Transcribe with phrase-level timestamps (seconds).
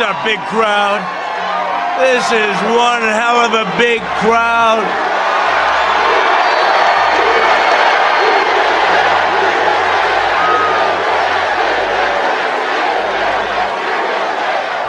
[0.00, 1.00] a big crowd.
[2.00, 4.80] This is one hell of a big crowd.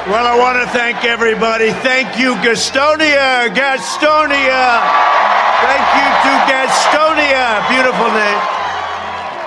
[0.07, 1.71] Well, I want to thank everybody.
[1.71, 3.47] Thank you, Gastonia.
[3.53, 4.81] Gastonia.
[5.61, 7.61] Thank you to Gastonia.
[7.69, 8.41] Beautiful name.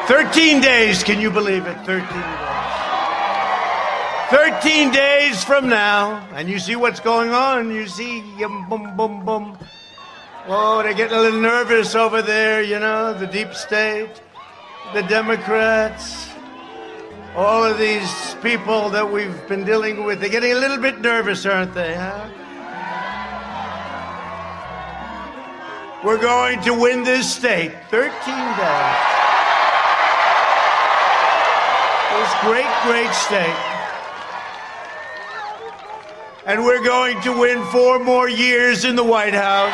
[0.06, 1.02] 13 days.
[1.02, 1.76] Can you believe it?
[1.84, 2.53] 13 days.
[4.30, 7.70] 13 days from now, and you see what's going on.
[7.70, 9.58] You see, yum, boom, boom, boom.
[10.46, 14.20] Oh, they're getting a little nervous over there, you know, the deep state,
[14.92, 16.34] the Democrats
[17.36, 21.44] all of these people that we've been dealing with, they're getting a little bit nervous,
[21.44, 22.28] aren't they, huh?
[26.04, 28.14] We're going to win this state 13 days.
[32.14, 33.73] This great, great state.
[36.46, 39.72] And we're going to win four more years in the White House.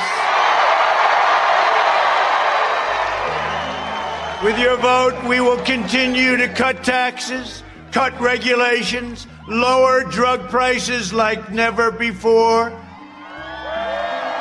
[4.45, 11.51] With your vote, we will continue to cut taxes, cut regulations, lower drug prices like
[11.51, 12.71] never before,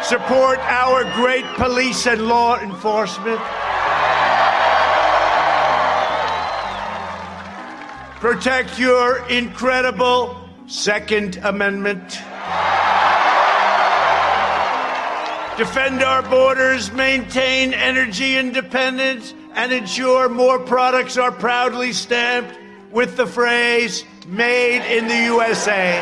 [0.04, 3.40] support our great police and law enforcement,
[8.20, 12.08] protect your incredible Second Amendment.
[15.58, 22.56] Defend our borders, maintain energy independence, and ensure more products are proudly stamped
[22.92, 25.98] with the phrase made in the USA.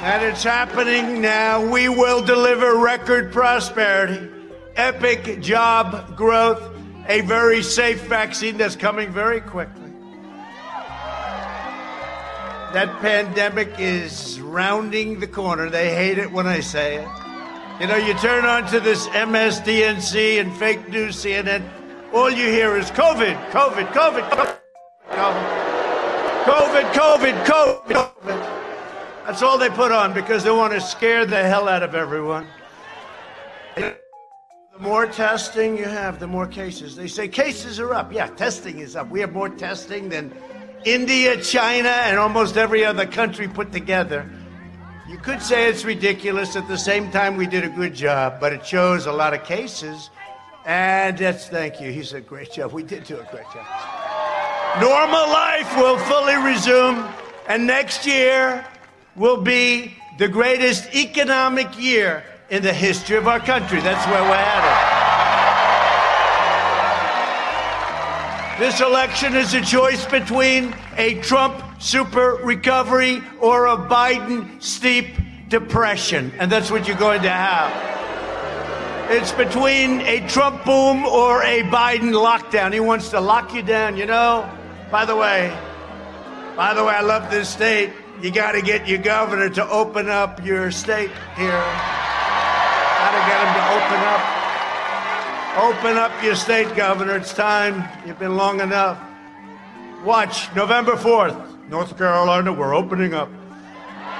[0.00, 1.70] And it's happening now.
[1.70, 4.26] We will deliver record prosperity,
[4.74, 6.62] epic job growth,
[7.08, 9.83] a very safe vaccine that's coming very quickly.
[12.74, 15.70] That pandemic is rounding the corner.
[15.70, 17.08] They hate it when I say it.
[17.80, 21.62] You know, you turn on to this MSDNC and fake news CNN,
[22.12, 24.58] all you hear is COVID, COVID, COVID, COVID,
[26.42, 29.24] COVID, COVID, COVID.
[29.24, 32.48] That's all they put on because they want to scare the hell out of everyone.
[33.76, 33.94] The
[34.80, 36.96] more testing you have, the more cases.
[36.96, 38.12] They say cases are up.
[38.12, 39.08] Yeah, testing is up.
[39.10, 40.32] We have more testing than
[40.84, 44.28] India, China, and almost every other country put together.
[45.08, 46.56] You could say it's ridiculous.
[46.56, 49.44] At the same time, we did a good job, but it shows a lot of
[49.44, 50.10] cases.
[50.64, 51.92] And that's thank you.
[51.92, 52.72] He said, great job.
[52.72, 53.66] We did do a great job.
[54.80, 57.08] Normal life will fully resume,
[57.48, 58.66] and next year
[59.14, 63.80] will be the greatest economic year in the history of our country.
[63.80, 64.93] That's where we're headed.
[68.58, 75.16] This election is a choice between a Trump super recovery or a Biden steep
[75.48, 76.32] depression.
[76.38, 79.10] And that's what you're going to have.
[79.10, 82.72] It's between a Trump boom or a Biden lockdown.
[82.72, 84.48] He wants to lock you down, you know?
[84.88, 85.52] By the way,
[86.54, 87.90] by the way, I love this state.
[88.22, 91.50] You got to get your governor to open up your state here.
[91.50, 94.43] Got to get him to open up.
[95.56, 97.14] Open up your state, Governor.
[97.14, 97.88] It's time.
[98.04, 99.00] You've been long enough.
[100.04, 103.30] Watch November 4th, North Carolina, we're opening up.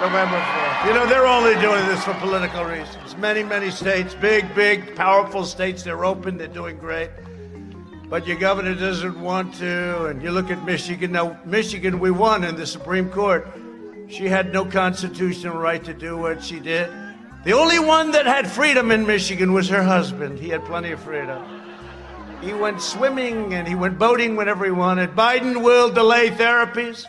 [0.00, 0.86] November 4th.
[0.86, 3.16] You know, they're only doing this for political reasons.
[3.16, 7.10] Many, many states, big, big, powerful states, they're open, they're doing great.
[8.08, 10.06] But your governor doesn't want to.
[10.06, 11.10] And you look at Michigan.
[11.10, 13.48] Now, Michigan, we won in the Supreme Court.
[14.06, 16.90] She had no constitutional right to do what she did.
[17.44, 20.38] The only one that had freedom in Michigan was her husband.
[20.38, 21.44] He had plenty of freedom.
[22.40, 25.10] He went swimming and he went boating whenever he wanted.
[25.10, 27.06] Biden will delay therapies,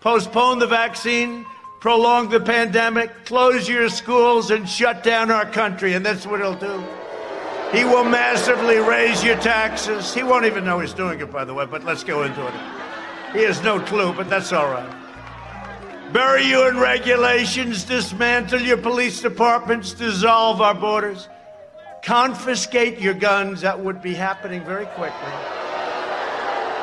[0.00, 1.46] postpone the vaccine,
[1.78, 5.94] prolong the pandemic, close your schools, and shut down our country.
[5.94, 6.84] And that's what he'll do.
[7.70, 10.12] He will massively raise your taxes.
[10.12, 12.54] He won't even know he's doing it, by the way, but let's go into it.
[13.32, 15.07] He has no clue, but that's all right
[16.12, 21.28] bury you in regulations, dismantle your police departments, dissolve our borders,
[22.02, 23.60] confiscate your guns.
[23.60, 25.32] That would be happening very quickly.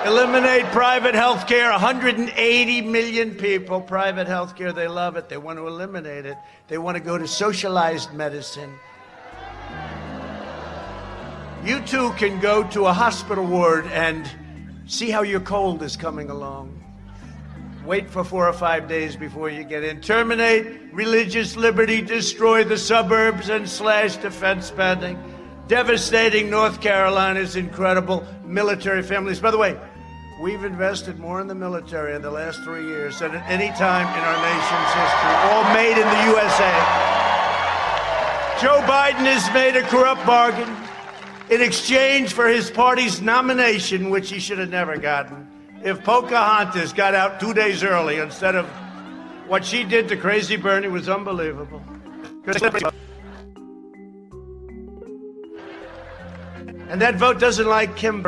[0.05, 1.71] Eliminate private health care.
[1.71, 5.29] 180 million people, private health care, they love it.
[5.29, 6.37] They want to eliminate it.
[6.67, 8.71] They want to go to socialized medicine.
[11.63, 14.29] You too can go to a hospital ward and
[14.85, 16.84] see how your cold is coming along.
[17.85, 20.01] Wait for four or five days before you get in.
[20.01, 25.17] Terminate religious liberty, destroy the suburbs, and slash defense spending.
[25.67, 29.39] Devastating North Carolina's incredible military families.
[29.39, 29.77] By the way,
[30.37, 34.05] We've invested more in the military in the last three years than at any time
[34.05, 36.71] in our nation's history, all made in the USA.
[38.59, 40.69] Joe Biden has made a corrupt bargain
[41.49, 45.47] in exchange for his party's nomination, which he should have never gotten.
[45.85, 48.65] If Pocahontas got out two days early instead of
[49.47, 51.79] what she did to Crazy Bernie was unbelievable.
[56.89, 58.25] And that vote doesn't like Kim.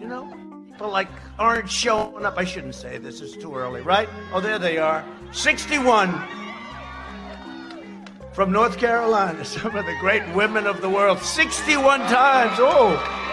[0.00, 2.36] You know, people like aren't showing up.
[2.36, 4.08] I shouldn't say this, it's too early, right?
[4.32, 5.04] Oh, there they are.
[5.30, 6.20] 61
[8.32, 11.20] from North Carolina, some of the great women of the world.
[11.20, 12.56] 61 times.
[12.58, 13.23] Oh,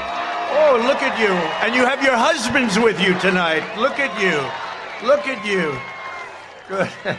[0.52, 1.34] oh, look at you.
[1.64, 3.64] And you have your husbands with you tonight.
[3.78, 4.38] Look at you.
[5.08, 5.78] Look at you.
[6.68, 6.90] Good.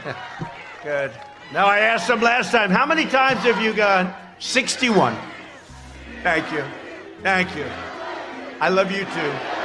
[0.82, 1.12] Good.
[1.52, 4.12] Now, I asked them last time, how many times have you gone?
[4.38, 5.16] 61.
[6.22, 6.64] Thank you.
[7.22, 7.66] Thank you.
[8.60, 9.61] I love you too.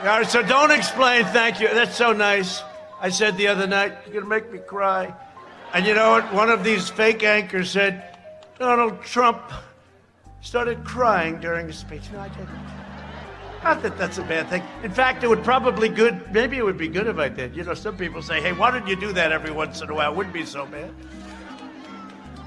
[0.00, 1.68] All right, so don't explain thank you.
[1.74, 2.62] That's so nice.
[3.00, 5.12] I said the other night, you're going to make me cry.
[5.74, 6.32] And you know what?
[6.32, 8.16] One of these fake anchors said,
[8.58, 9.40] Donald Trump
[10.40, 12.02] started crying during his speech.
[12.12, 12.48] No, I didn't.
[13.64, 14.62] Not that that's a bad thing.
[14.84, 16.32] In fact, it would probably good.
[16.32, 17.56] Maybe it would be good if I did.
[17.56, 19.94] You know, some people say, "Hey, why don't you do that every once in a
[19.94, 20.94] while?" It wouldn't be so bad.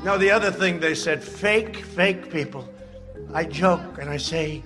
[0.03, 2.67] No, the other thing they said, fake, fake people.
[3.33, 4.63] I joke and I say,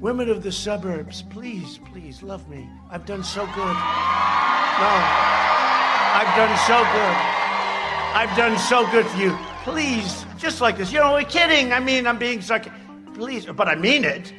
[0.00, 2.68] women of the suburbs, please, please love me.
[2.90, 3.56] I've done so good.
[3.56, 4.92] No,
[6.18, 7.16] I've done so good.
[8.14, 9.36] I've done so good for you.
[9.64, 10.92] Please, just like this.
[10.92, 11.72] You know, we're kidding.
[11.72, 12.72] I mean, I'm being sarcastic.
[13.14, 14.32] Please, but I mean it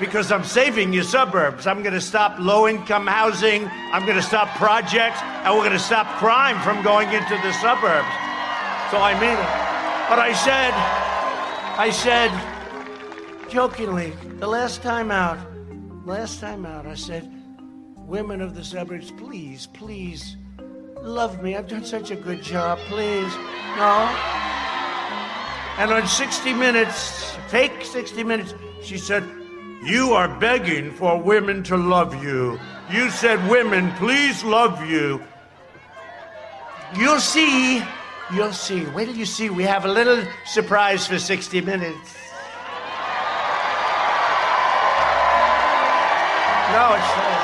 [0.00, 1.66] because I'm saving your suburbs.
[1.66, 3.68] I'm going to stop low income housing.
[3.92, 5.20] I'm going to stop projects.
[5.20, 8.08] And we're going to stop crime from going into the suburbs.
[8.90, 9.70] So I mean it.
[10.08, 10.72] But I said,
[11.78, 12.30] I said,
[13.50, 15.38] jokingly, the last time out,
[16.04, 17.30] last time out, I said,
[17.98, 20.36] women of the suburbs, please, please,
[21.02, 21.54] love me.
[21.54, 22.78] I've done such a good job.
[22.88, 23.32] Please.
[23.76, 24.08] No.
[25.78, 29.22] And on 60 Minutes, fake 60 Minutes, she said,
[29.82, 32.60] you are begging for women to love you.
[32.90, 35.22] You said, Women, please love you.
[36.96, 37.82] You'll see.
[38.34, 38.84] You'll see.
[38.86, 39.48] Wait till you see.
[39.48, 42.16] We have a little surprise for 60 minutes.
[47.00, 47.40] It's true.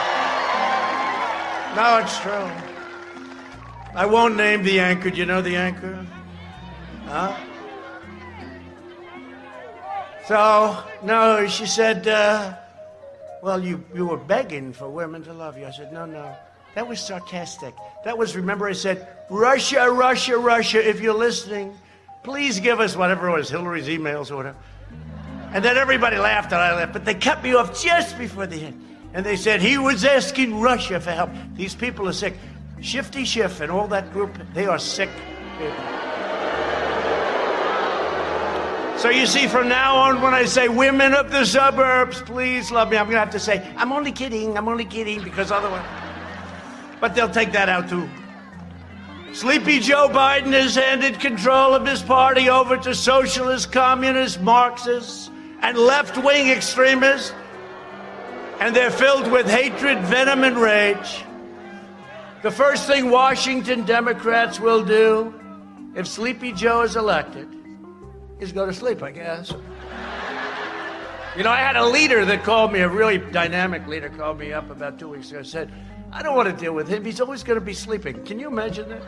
[1.77, 2.51] No, it's true.
[3.95, 5.11] I won't name the anchor.
[5.11, 6.07] Do you know the anchor?
[7.05, 7.37] Huh?
[10.27, 12.57] So, no, she said, uh,
[13.43, 15.67] well, you, you were begging for women to love you.
[15.67, 16.35] I said, no, no.
[16.75, 17.75] That was sarcastic.
[18.05, 21.75] That was, remember, I said, Russia, Russia, Russia, if you're listening,
[22.23, 24.59] please give us whatever it was, Hillary's emails or whatever.
[25.53, 28.57] And then everybody laughed and I laughed, but they cut me off just before the
[28.57, 28.86] end.
[29.15, 31.31] And they said, he was asking Russia for help.
[31.55, 32.35] These people are sick.
[32.81, 35.09] Shifty Schiff and all that group, they are sick.
[38.99, 42.91] So you see, from now on, when I say women of the suburbs, please love
[42.91, 45.87] me, I'm going to have to say, I'm only kidding, I'm only kidding, because otherwise.
[47.01, 48.09] But they'll take that out too.
[49.33, 55.77] Sleepy Joe Biden has handed control of his party over to socialists, communists, Marxists, and
[55.77, 57.35] left wing extremists.
[58.61, 61.25] And they're filled with hatred, venom, and rage.
[62.43, 65.35] The first thing Washington Democrats will do
[65.95, 67.49] if Sleepy Joe is elected
[68.41, 69.53] is go to sleep, I guess.
[71.37, 74.53] You know, I had a leader that called me, a really dynamic leader called me
[74.53, 75.73] up about two weeks ago and said,
[76.13, 77.05] I don't want to deal with him.
[77.05, 78.25] He's always going to be sleeping.
[78.25, 79.03] Can you imagine that?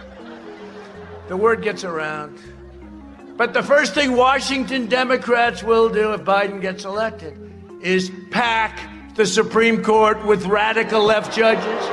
[1.29, 2.39] The word gets around.
[3.37, 7.39] But the first thing Washington Democrats will do if Biden gets elected
[7.83, 8.79] is pack
[9.19, 11.85] the Supreme Court with radical left judges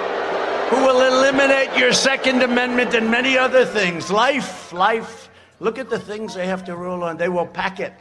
[0.70, 4.10] who will eliminate your Second Amendment and many other things.
[4.10, 5.26] Life, life,
[5.60, 7.18] Look at the things they have to rule on.
[7.18, 7.94] They will pack it.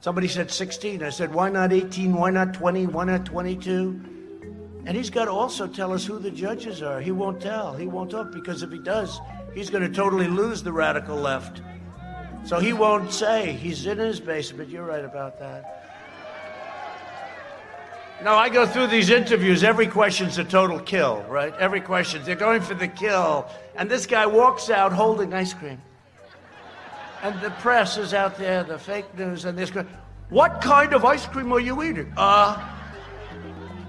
[0.00, 1.02] Somebody said 16.
[1.02, 2.14] I said, why not 18?
[2.14, 2.86] Why not 20?
[2.86, 4.82] Why not 22?
[4.86, 7.00] And he's got to also tell us who the judges are.
[7.00, 7.74] He won't tell.
[7.74, 9.20] He won't talk because if he does,
[9.52, 11.60] he's going to totally lose the radical left.
[12.44, 13.52] So he won't say.
[13.52, 14.70] He's in his basement.
[14.70, 15.85] You're right about that.
[18.22, 19.62] No, I go through these interviews.
[19.62, 21.54] Every question's a total kill, right?
[21.58, 22.22] Every question.
[22.24, 23.46] They're going for the kill.
[23.76, 25.80] And this guy walks out holding ice cream.
[27.22, 29.70] And the press is out there, the fake news, and this.
[29.70, 29.84] guy.
[30.30, 32.12] What kind of ice cream are you eating?
[32.16, 32.72] Uh,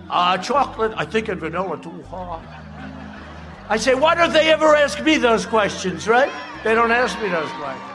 [0.10, 2.42] Uh, chocolate, I think, and vanilla too hot.
[3.68, 6.32] I say, why don't they ever ask me those questions, right?
[6.64, 7.92] They don't ask me those questions.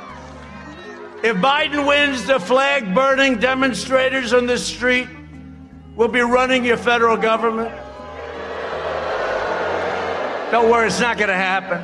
[1.25, 5.09] If Biden wins, the flag burning demonstrators on the street
[5.97, 7.71] will be running your federal government.
[10.51, 11.81] Don't worry, it's not going to happen.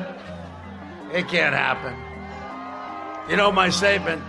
[1.13, 1.95] It can't happen.
[3.29, 4.21] You know my statement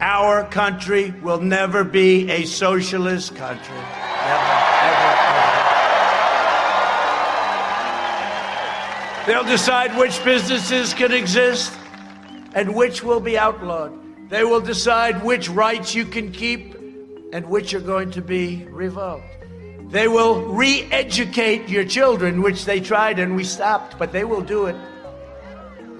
[0.00, 3.74] our country will never be a socialist country.
[3.74, 4.54] Never,
[4.84, 5.66] ever, ever.
[9.26, 11.72] They'll decide which businesses can exist
[12.54, 13.92] and which will be outlawed.
[14.30, 16.77] They will decide which rights you can keep
[17.32, 19.24] and which are going to be revoked.
[19.90, 24.42] They will re educate your children, which they tried and we stopped, but they will
[24.42, 24.76] do it.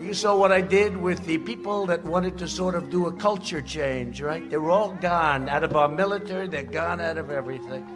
[0.00, 3.12] You saw what I did with the people that wanted to sort of do a
[3.12, 4.49] culture change, right?
[4.49, 7.87] They're all gone out of our military, they're gone out of everything.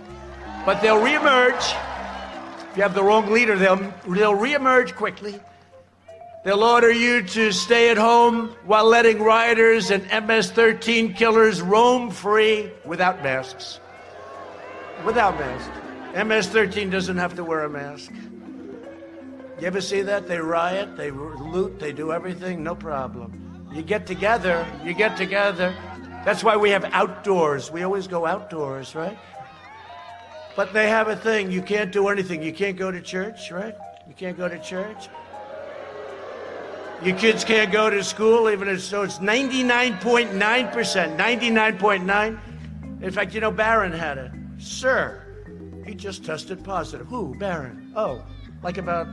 [0.65, 1.77] But they'll reemerge.
[2.71, 5.41] If you have the wrong leader, they'll, they'll reemerge quickly.
[6.45, 12.11] They'll order you to stay at home while letting rioters and MS 13 killers roam
[12.11, 13.79] free without masks.
[15.05, 15.71] Without masks.
[16.17, 18.11] MS 13 doesn't have to wear a mask.
[19.61, 20.27] You ever see that?
[20.27, 23.69] They riot, they loot, they do everything, no problem.
[23.73, 25.73] You get together, you get together.
[26.25, 27.71] That's why we have outdoors.
[27.71, 29.17] We always go outdoors, right?
[30.57, 31.53] But they have a thing.
[31.53, 32.43] You can't do anything.
[32.43, 33.75] You can't go to church, right?
[34.09, 35.09] You can't go to church.
[37.05, 40.31] Your kids can't go to school, even if so it's 99.9%.
[41.17, 43.03] 99.9.
[43.03, 44.31] In fact, you know, Barron had it.
[44.59, 45.21] Sir,
[45.85, 47.09] he just tested positive.
[47.09, 47.35] Who?
[47.35, 47.93] Barron.
[47.97, 48.23] Oh,
[48.63, 49.09] like about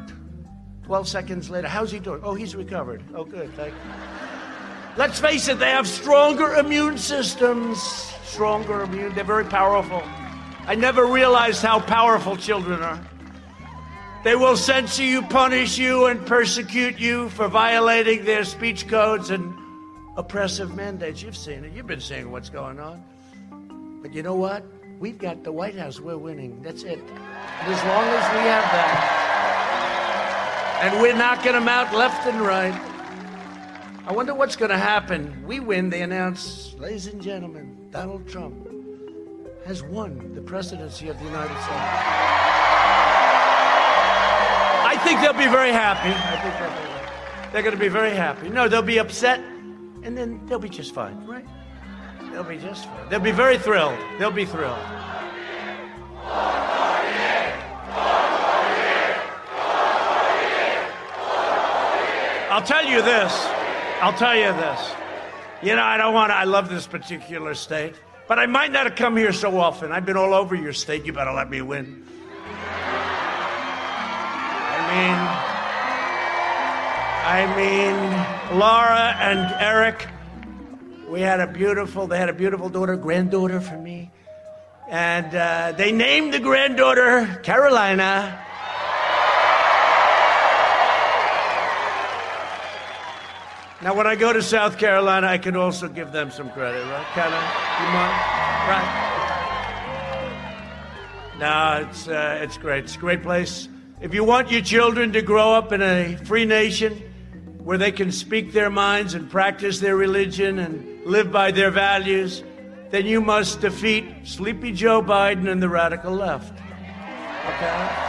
[0.84, 1.68] 12 seconds later.
[1.68, 2.22] How's he doing?
[2.24, 3.04] Oh, he's recovered.
[3.16, 3.52] Oh, good.
[3.56, 3.80] Thank you.
[4.96, 7.82] Let's face it, they have stronger immune systems.
[8.24, 9.16] Stronger immune.
[9.16, 10.04] They're very powerful.
[10.68, 13.00] I never realized how powerful children are.
[14.24, 19.54] They will censor you, punish you, and persecute you for violating their speech codes and
[20.18, 21.22] oppressive mandates.
[21.22, 21.72] You've seen it.
[21.74, 23.02] You've been seeing what's going on.
[24.02, 24.66] But you know what?
[25.00, 26.02] We've got the White House.
[26.02, 26.62] We're winning.
[26.62, 27.00] That's it.
[27.00, 29.20] And as long as we have that,
[30.82, 32.74] and we're knocking them out left and right.
[34.06, 35.44] I wonder what's going to happen.
[35.46, 38.68] We win, they announce, ladies and gentlemen, Donald Trump
[39.66, 43.29] has won the presidency of the United States.
[45.00, 46.10] I think they'll be very happy.
[47.54, 48.50] They're going to be very happy.
[48.50, 51.46] No, they'll be upset, and then they'll be just fine, right?
[52.34, 53.08] They'll be just fine.
[53.10, 53.98] They'll be very thrilled.
[54.20, 54.78] They'll be thrilled.
[62.52, 63.48] I'll tell you this.
[64.02, 64.92] I'll tell you this.
[65.64, 67.96] You know, I don't want to, I love this particular state,
[68.28, 69.94] but I might not have come here so often.
[69.94, 71.06] I've been all over your state.
[71.06, 72.06] You better let me win
[77.32, 80.08] I mean, Lara and Eric,
[81.08, 84.10] we had a beautiful, they had a beautiful daughter, granddaughter for me.
[84.90, 88.44] And uh, they named the granddaughter Carolina.
[93.84, 97.06] Now, when I go to South Carolina, I can also give them some credit, right?
[97.14, 97.44] Can I?
[97.80, 98.14] You mind?
[101.38, 101.82] Right?
[101.82, 102.86] No, it's, uh, it's great.
[102.86, 103.70] It's a great place.
[104.02, 107.04] If you want your children to grow up in a free nation
[107.64, 112.44] where they can speak their minds and practice their religion and live by their values,
[112.90, 116.58] then you must defeat Sleepy Joe Biden and the radical left.
[117.46, 118.06] Okay?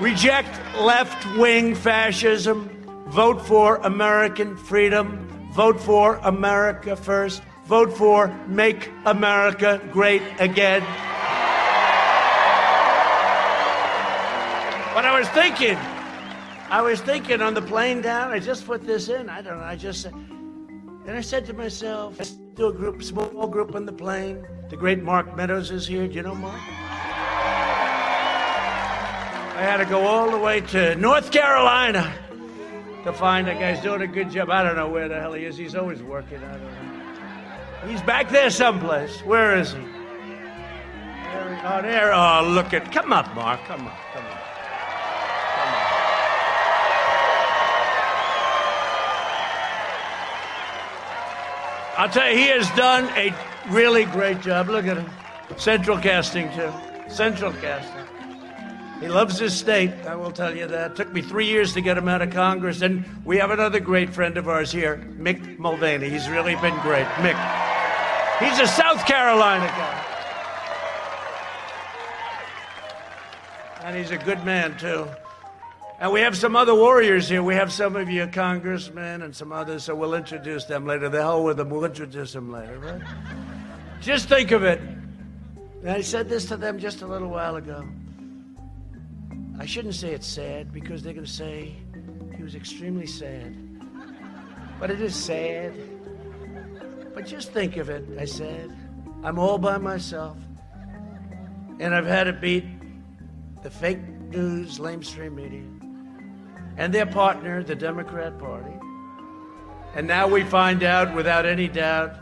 [0.00, 0.48] Reject
[0.78, 2.70] left wing fascism.
[3.08, 5.28] Vote for American freedom.
[5.52, 7.42] Vote for America first.
[7.66, 10.82] Vote for Make America Great Again.
[14.94, 15.76] But I was thinking,
[16.70, 19.28] I was thinking on the plane down, I just put this in.
[19.28, 19.64] I don't know.
[19.64, 23.92] I just and I said to myself, let's do a group, small group on the
[23.92, 24.46] plane.
[24.68, 26.06] The great Mark Meadows is here.
[26.06, 26.60] Do you know Mark?
[29.56, 32.14] I had to go all the way to North Carolina
[33.02, 34.50] to find a guy's doing a good job.
[34.50, 35.56] I don't know where the hell he is.
[35.56, 36.38] He's always working.
[36.38, 37.88] I don't know.
[37.88, 39.18] He's back there someplace.
[39.22, 39.80] Where is he?
[39.80, 42.14] There, oh, there.
[42.14, 42.92] Oh, look at.
[42.92, 43.64] Come up, Mark.
[43.64, 43.98] Come up.
[44.14, 44.29] Come up.
[52.00, 53.34] I'll tell you, he has done a
[53.68, 54.70] really great job.
[54.70, 55.10] Look at him.
[55.58, 56.72] Central casting, too.
[57.10, 58.06] Central casting.
[59.02, 60.92] He loves his state, I will tell you that.
[60.92, 62.80] It took me three years to get him out of Congress.
[62.80, 66.08] And we have another great friend of ours here, Mick Mulvaney.
[66.08, 67.06] He's really been great.
[67.16, 67.36] Mick.
[68.38, 70.06] He's a South Carolina guy.
[73.84, 75.06] And he's a good man, too.
[76.00, 77.42] And we have some other warriors here.
[77.42, 81.10] We have some of you congressmen and some others, so we'll introduce them later.
[81.10, 83.02] The hell with them, we'll introduce them later, right?
[84.00, 84.80] Just think of it.
[84.80, 87.86] And I said this to them just a little while ago.
[89.58, 91.76] I shouldn't say it's sad because they're going to say
[92.34, 93.54] he was extremely sad.
[94.78, 95.74] But it is sad.
[97.12, 98.74] But just think of it, I said.
[99.22, 100.38] I'm all by myself.
[101.78, 102.64] And I've had to beat
[103.62, 105.62] the fake news, lamestream media,
[106.80, 108.72] and their partner, the Democrat Party.
[109.94, 112.16] And now we find out, without any doubt,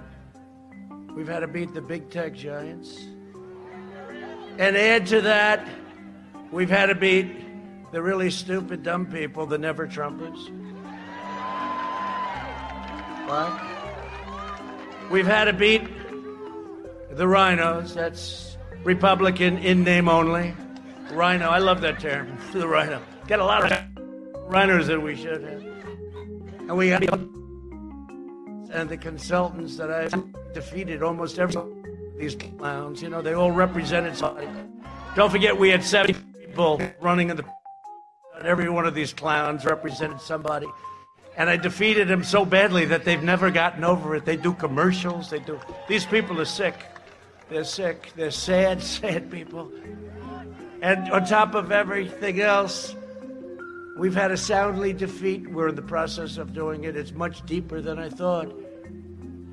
[1.14, 2.98] we've had to beat the big tech giants.
[4.58, 5.68] And add to that,
[6.50, 10.50] we've had to beat the really stupid, dumb people, the never Trumpers.
[13.28, 13.62] What?
[15.08, 15.84] We've had to beat
[17.12, 17.94] the RINOs.
[17.94, 20.52] That's Republican in name only.
[21.12, 21.48] RINO.
[21.48, 22.36] I love that term.
[22.52, 23.00] The RINO.
[23.28, 23.97] Got a lot of
[24.48, 25.62] RINOs that we should have.
[26.60, 27.04] And we had
[28.70, 30.08] and the consultants that I
[30.52, 31.56] defeated almost every
[32.18, 33.00] these clowns.
[33.02, 34.48] You know, they all represented somebody.
[35.14, 37.44] Don't forget, we had 70 people running in the.
[38.42, 40.66] Every one of these clowns represented somebody.
[41.36, 44.24] And I defeated them so badly that they've never gotten over it.
[44.24, 45.30] They do commercials.
[45.30, 45.58] They do.
[45.88, 46.74] These people are sick.
[47.48, 48.12] They're sick.
[48.16, 49.72] They're sad, sad people.
[50.82, 52.94] And on top of everything else,
[53.98, 55.50] we've had a soundly defeat.
[55.50, 56.96] We're in the process of doing it.
[56.96, 58.54] It's much deeper than I thought.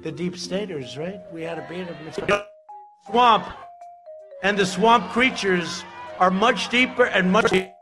[0.04, 1.20] The deep staters, right?
[1.34, 2.42] We had to beat of them.
[3.10, 3.48] Swamp.
[4.44, 5.84] And the swamp creatures
[6.20, 7.74] are much deeper and much deeper.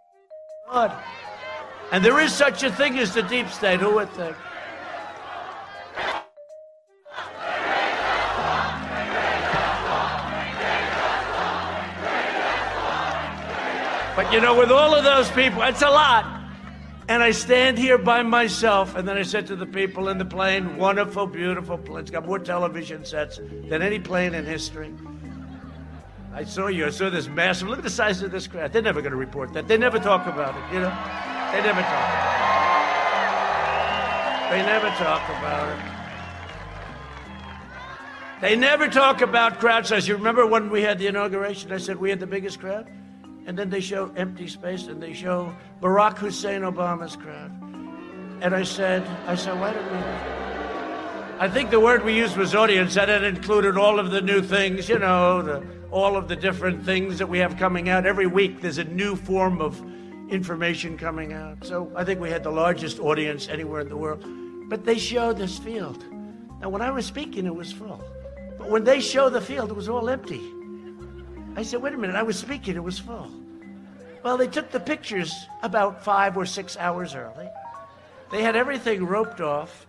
[1.91, 3.81] And there is such a thing as the deep state.
[3.81, 4.35] Who would think?
[14.15, 16.42] But you know, with all of those people, it's a lot.
[17.09, 20.25] And I stand here by myself, and then I said to the people in the
[20.25, 21.99] plane, wonderful, beautiful plane.
[21.99, 24.93] It's got more television sets than any plane in history.
[26.33, 26.85] I saw you.
[26.85, 27.67] I saw this massive.
[27.67, 28.71] Look at the size of this crowd.
[28.71, 29.67] They're never going to report that.
[29.67, 30.89] They never talk about it, you know?
[31.51, 32.39] They never talk about
[34.49, 34.51] it.
[34.51, 35.79] They never talk about it.
[38.41, 40.07] They never talk about crowd size.
[40.07, 41.71] You remember when we had the inauguration?
[41.71, 42.87] I said we had the biggest crowd?
[43.45, 47.51] And then they show empty space and they show Barack Hussein Obama's crowd.
[48.41, 50.43] And I said, I said, wait a minute.
[51.39, 54.41] I think the word we used was audience, and it included all of the new
[54.41, 58.05] things, you know, the, all of the different things that we have coming out.
[58.05, 59.81] Every week there's a new form of
[60.29, 61.65] information coming out.
[61.65, 64.23] So I think we had the largest audience anywhere in the world.
[64.69, 66.03] But they show this field.
[66.61, 68.01] Now, when I was speaking, it was full.
[68.57, 70.41] But when they show the field, it was all empty.
[71.55, 73.29] I said, wait a minute, I was speaking, it was full.
[74.23, 77.47] Well, they took the pictures about five or six hours early.
[78.31, 79.85] They had everything roped off.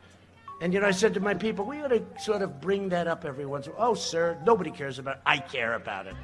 [0.61, 3.07] And, you know, I said to my people, we ought to sort of bring that
[3.07, 3.90] up every once in a while.
[3.90, 5.22] Oh, sir, nobody cares about it.
[5.24, 6.14] I care about it.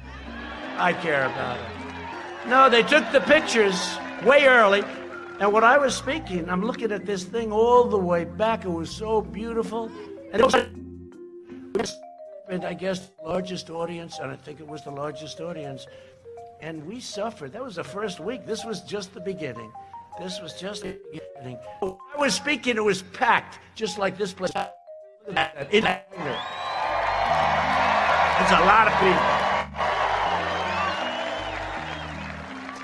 [0.77, 2.47] I care about it.
[2.47, 4.83] No, they took the pictures way early.
[5.39, 8.65] And when I was speaking, I'm looking at this thing all the way back.
[8.65, 9.91] It was so beautiful.
[10.31, 10.55] And it was
[12.51, 15.87] I guess, the largest audience, and I think it was the largest audience.
[16.59, 17.53] And we suffered.
[17.53, 18.45] That was the first week.
[18.45, 19.71] This was just the beginning.
[20.19, 21.57] This was just the beginning.
[21.81, 24.51] I was speaking, it was packed, just like this place.
[24.51, 24.59] It's
[28.51, 29.21] a lot of people.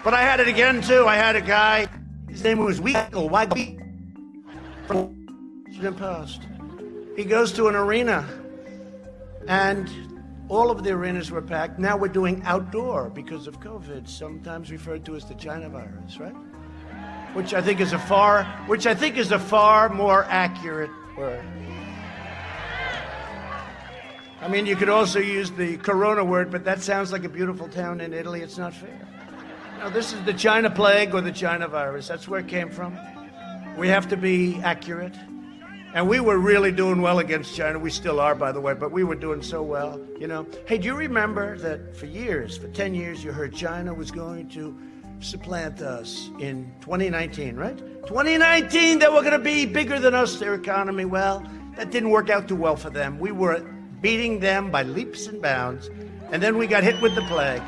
[0.02, 1.06] But I had it again, too.
[1.06, 1.90] I had a guy,
[2.30, 3.78] his name was Weekle, Weigel,
[4.88, 5.28] from
[5.66, 6.42] Washington Post.
[7.18, 8.26] He goes to an arena
[9.48, 9.90] and
[10.50, 11.80] all of the arenas were packed.
[11.80, 16.36] Now we're doing outdoor because of COVID, sometimes referred to as the China virus, right?
[17.34, 21.44] Which I think is a far, which I think is a far more accurate word.
[24.40, 27.68] I mean, you could also use the corona word, but that sounds like a beautiful
[27.68, 28.42] town in Italy.
[28.42, 29.08] It's not fair.
[29.80, 32.08] No, this is the China plague or the China virus.
[32.08, 32.98] That's where it came from.
[33.78, 35.16] We have to be accurate.
[35.94, 37.80] And we were really doing well against China.
[37.80, 40.46] We still are, by the way, but we were doing so well, you know.
[40.66, 44.50] Hey, do you remember that for years, for 10 years, you heard China was going
[44.50, 44.78] to
[45.20, 47.78] supplant us in 2019, right?
[47.78, 51.06] 2019, they were going to be bigger than us, their economy.
[51.06, 51.44] Well,
[51.76, 53.18] that didn't work out too well for them.
[53.18, 53.60] We were
[54.02, 55.90] beating them by leaps and bounds,
[56.32, 57.64] and then we got hit with the plague.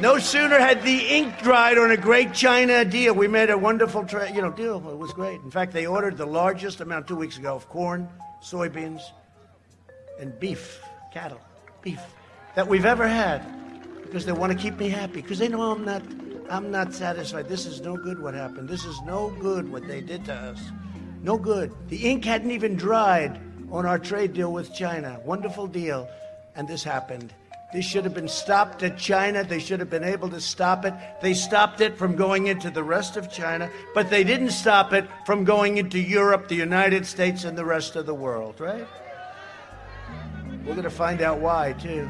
[0.00, 3.14] No sooner had the ink dried on a great China deal.
[3.14, 4.76] We made a wonderful tra- you know, deal.
[4.90, 5.40] It was great.
[5.42, 8.08] In fact, they ordered the largest amount two weeks ago of corn,
[8.42, 9.02] soybeans,
[10.18, 11.40] and beef, cattle,
[11.80, 12.00] beef,
[12.56, 13.44] that we've ever had.
[14.02, 16.02] because they want to keep me happy because they know I'm not
[16.50, 17.48] I'm not satisfied.
[17.48, 18.68] This is no good what happened.
[18.68, 20.60] This is no good what they did to us.
[21.22, 21.72] No good.
[21.88, 23.40] The ink hadn't even dried
[23.72, 25.18] on our trade deal with China.
[25.24, 26.08] Wonderful deal.
[26.54, 27.32] And this happened.
[27.72, 29.42] This should have been stopped at China.
[29.42, 30.94] They should have been able to stop it.
[31.20, 35.08] They stopped it from going into the rest of China, but they didn't stop it
[35.26, 38.86] from going into Europe, the United States, and the rest of the world, right?
[40.64, 42.08] We're going to find out why, too.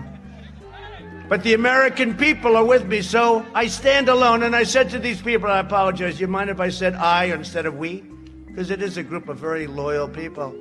[1.29, 4.43] But the American people are with me, so I stand alone.
[4.43, 6.21] And I said to these people, I apologize.
[6.21, 8.03] You mind if I said I instead of we?
[8.47, 10.55] Because it is a group of very loyal people.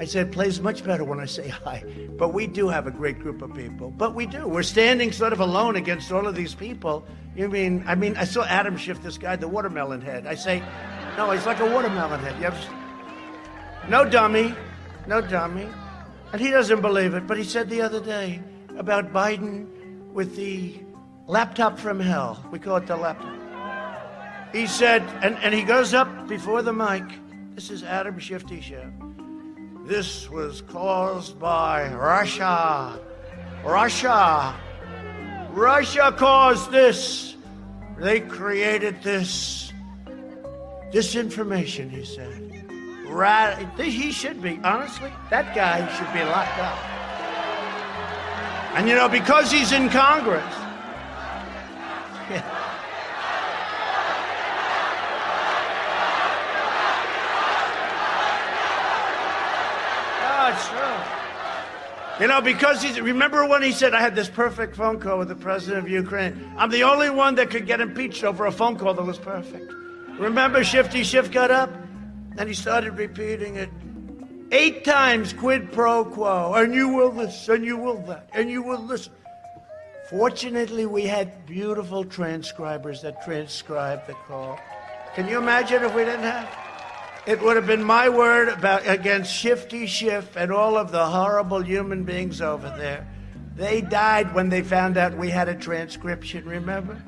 [0.00, 1.82] I said, plays much better when I say hi.
[2.16, 3.90] But we do have a great group of people.
[3.90, 4.46] But we do.
[4.46, 7.04] We're standing sort of alone against all of these people.
[7.34, 10.26] You mean, I mean, I saw Adam Schiff, this guy, the watermelon head.
[10.26, 10.62] I say,
[11.16, 12.36] no, he's like a watermelon head.
[12.36, 14.54] You have, no dummy,
[15.08, 15.66] no dummy.
[16.32, 17.26] And he doesn't believe it.
[17.26, 18.40] But he said the other day
[18.76, 19.66] about Biden
[20.12, 20.78] with the
[21.26, 22.44] laptop from hell.
[22.52, 23.34] We call it the laptop.
[24.52, 27.02] He said, and, and he goes up before the mic.
[27.54, 28.92] This is Adam Shifty Show.
[29.88, 33.00] This was caused by Russia.
[33.64, 34.54] Russia.
[35.50, 37.36] Russia caused this.
[37.96, 39.72] They created this
[40.92, 42.66] disinformation, he said.
[43.06, 46.78] Right, he should be, honestly, that guy should be locked up.
[48.76, 50.54] And you know, because he's in Congress,
[60.50, 60.78] it's true.
[62.20, 65.28] You know, because he's, remember when he said, I had this perfect phone call with
[65.28, 66.52] the president of Ukraine?
[66.56, 69.72] I'm the only one that could get impeached over a phone call that was perfect.
[70.18, 71.70] Remember, Shifty Schiff got up
[72.36, 73.70] and he started repeating it
[74.50, 78.62] eight times quid pro quo, and you will this, and you will that, and you
[78.62, 79.12] will listen.
[80.10, 84.58] Fortunately, we had beautiful transcribers that transcribed the call.
[85.14, 86.67] Can you imagine if we didn't have?
[87.26, 91.60] It would have been my word about against Shifty Schiff and all of the horrible
[91.60, 93.06] human beings over there.
[93.54, 97.02] They died when they found out we had a transcription, remember?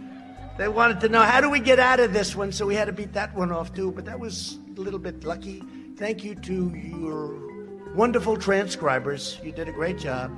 [0.58, 2.86] They wanted to know how do we get out of this one, so we had
[2.86, 3.92] to beat that one off too.
[3.92, 5.62] But that was a little bit lucky.
[5.96, 9.38] Thank you to your wonderful transcribers.
[9.42, 10.30] You did a great job.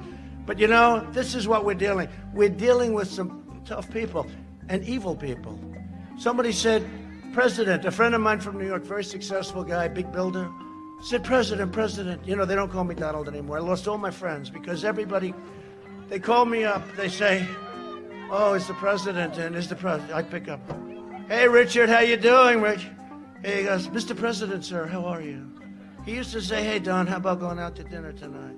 [0.46, 2.08] But you know, this is what we're dealing.
[2.32, 4.26] We're dealing with some tough people
[4.68, 5.58] and evil people.
[6.18, 6.88] Somebody said,
[7.32, 10.50] President, a friend of mine from New York, very successful guy, big builder,
[11.02, 12.26] said, President, President.
[12.26, 13.56] You know, they don't call me Donald anymore.
[13.56, 15.32] I lost all my friends because everybody,
[16.08, 16.82] they call me up.
[16.94, 17.46] They say,
[18.30, 20.12] Oh, it's the president, and it's the president.
[20.14, 20.60] I pick up.
[21.28, 22.86] Hey, Richard, how you doing, Rich?
[23.42, 24.16] Hey, he goes, Mr.
[24.16, 25.50] President, sir, how are you?
[26.04, 28.56] He used to say, Hey, Don, how about going out to dinner tonight?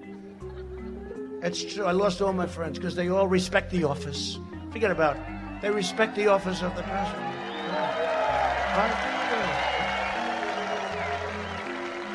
[1.42, 1.84] It's true.
[1.84, 4.38] I lost all my friends because they all respect the office.
[4.72, 5.22] Forget about it.
[5.62, 7.33] They respect the office of the president.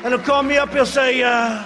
[0.02, 1.64] And he'll call me up, he'll say, uh,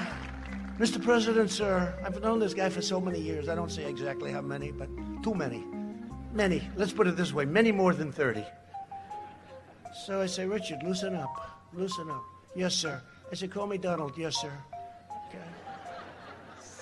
[0.79, 1.03] Mr.
[1.03, 3.49] President, sir, I've known this guy for so many years.
[3.49, 4.89] I don't say exactly how many, but
[5.23, 5.65] too many.
[6.33, 6.69] Many.
[6.77, 8.45] Let's put it this way many more than 30.
[10.07, 11.61] So I say, Richard, loosen up.
[11.73, 12.23] Loosen up.
[12.55, 13.03] Yes, sir.
[13.33, 14.13] I said, call me Donald.
[14.17, 14.53] Yes, sir.
[15.29, 15.45] Okay.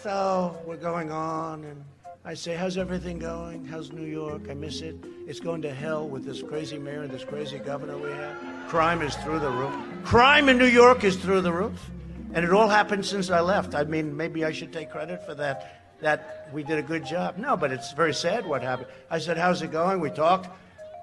[0.02, 1.82] So we're going on, and
[2.24, 3.64] I say, How's everything going?
[3.64, 4.42] How's New York?
[4.48, 4.94] I miss it.
[5.26, 8.68] It's going to hell with this crazy mayor and this crazy governor we have.
[8.68, 9.74] Crime is through the roof.
[10.04, 11.90] Crime in New York is through the roof.
[12.32, 13.74] And it all happened since I left.
[13.74, 17.38] I mean, maybe I should take credit for that, that we did a good job.
[17.38, 18.88] No, but it's very sad what happened.
[19.10, 19.98] I said, How's it going?
[19.98, 20.48] We talked.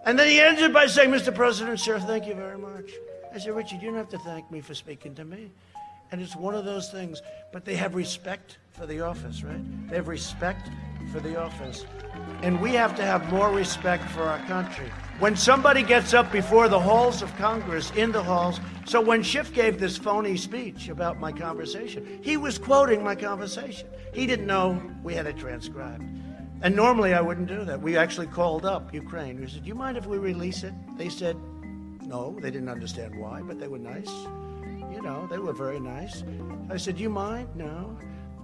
[0.05, 1.35] And then he ended by saying, Mr.
[1.35, 2.91] President, sir, thank you very much.
[3.33, 5.51] I said, Richard, you don't have to thank me for speaking to me.
[6.11, 7.21] And it's one of those things.
[7.51, 9.89] But they have respect for the office, right?
[9.89, 10.69] They have respect
[11.11, 11.85] for the office.
[12.43, 14.89] And we have to have more respect for our country.
[15.19, 19.53] When somebody gets up before the halls of Congress, in the halls, so when Schiff
[19.53, 23.89] gave this phony speech about my conversation, he was quoting my conversation.
[24.13, 26.03] He didn't know we had it transcribed.
[26.61, 27.81] And normally I wouldn't do that.
[27.81, 29.41] We actually called up Ukraine.
[29.41, 30.73] We said, Do you mind if we release it?
[30.97, 31.35] They said,
[32.01, 32.37] No.
[32.41, 34.11] They didn't understand why, but they were nice.
[34.89, 36.23] You know, they were very nice.
[36.69, 37.49] I said, Do you mind?
[37.55, 37.97] No.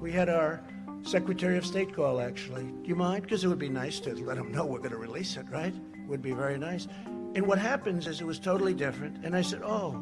[0.06, 0.62] We had our
[1.02, 2.66] Secretary of State call, actually.
[2.66, 3.24] Do you mind?
[3.24, 5.74] Because it would be nice to let them know we're going to release it, right?
[6.08, 6.88] Would be very nice.
[7.34, 9.26] And what happens is it was totally different.
[9.26, 9.94] And I said, Oh,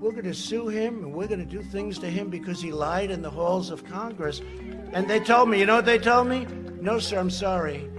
[0.00, 2.72] we're going to sue him and we're going to do things to him because he
[2.72, 4.40] lied in the halls of Congress.
[4.94, 6.46] And they told me, you know what they told me?
[6.80, 7.90] No, sir, I'm sorry.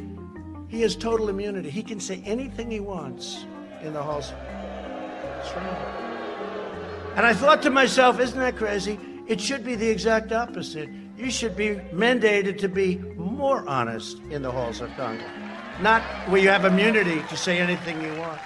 [0.67, 1.69] He has total immunity.
[1.69, 3.45] He can say anything he wants
[3.83, 4.31] in the halls.
[4.31, 7.13] That's right.
[7.15, 8.97] And I thought to myself, isn't that crazy?
[9.27, 10.89] It should be the exact opposite.
[11.17, 15.29] You should be mandated to be more honest in the halls of Congress.
[15.81, 18.39] not where you have immunity to say anything you want.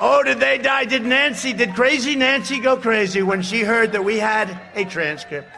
[0.00, 0.84] Oh, did they die?
[0.84, 5.48] Did Nancy, did crazy Nancy go crazy when she heard that we had a transcript?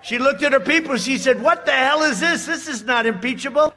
[0.00, 0.96] She looked at her people.
[0.96, 2.46] She said, What the hell is this?
[2.46, 3.74] This is not impeachable.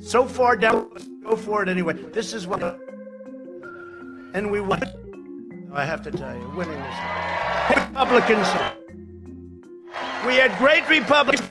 [0.00, 0.90] So far down,
[1.24, 1.94] go for it anyway.
[1.94, 2.62] This is what.
[4.34, 5.01] And we won.
[5.72, 7.78] I have to tell you, winning this.
[7.78, 8.46] Republicans.
[10.26, 11.48] We had great Republicans.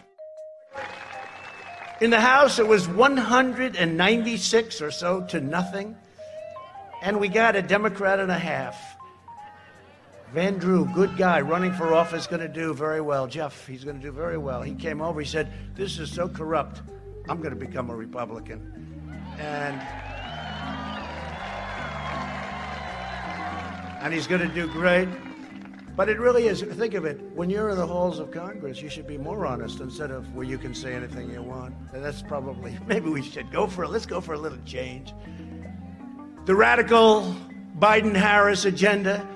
[2.01, 5.95] In the House, it was 196 or so to nothing.
[7.01, 8.79] And we got a Democrat and a half.
[10.33, 13.27] Van Drew, good guy, running for office, going to do very well.
[13.27, 14.61] Jeff, he's going to do very well.
[14.61, 16.81] He came over, he said, This is so corrupt,
[17.27, 19.11] I'm going to become a Republican.
[19.39, 19.81] And,
[24.01, 25.07] and he's going to do great.
[25.95, 28.89] But it really is, think of it, when you're in the halls of Congress, you
[28.89, 31.75] should be more honest instead of where you can say anything you want.
[31.93, 33.85] And that's probably, maybe we should go for.
[33.87, 35.13] Let's go for a little change.
[36.45, 37.35] The radical
[37.77, 39.27] Biden Harris agenda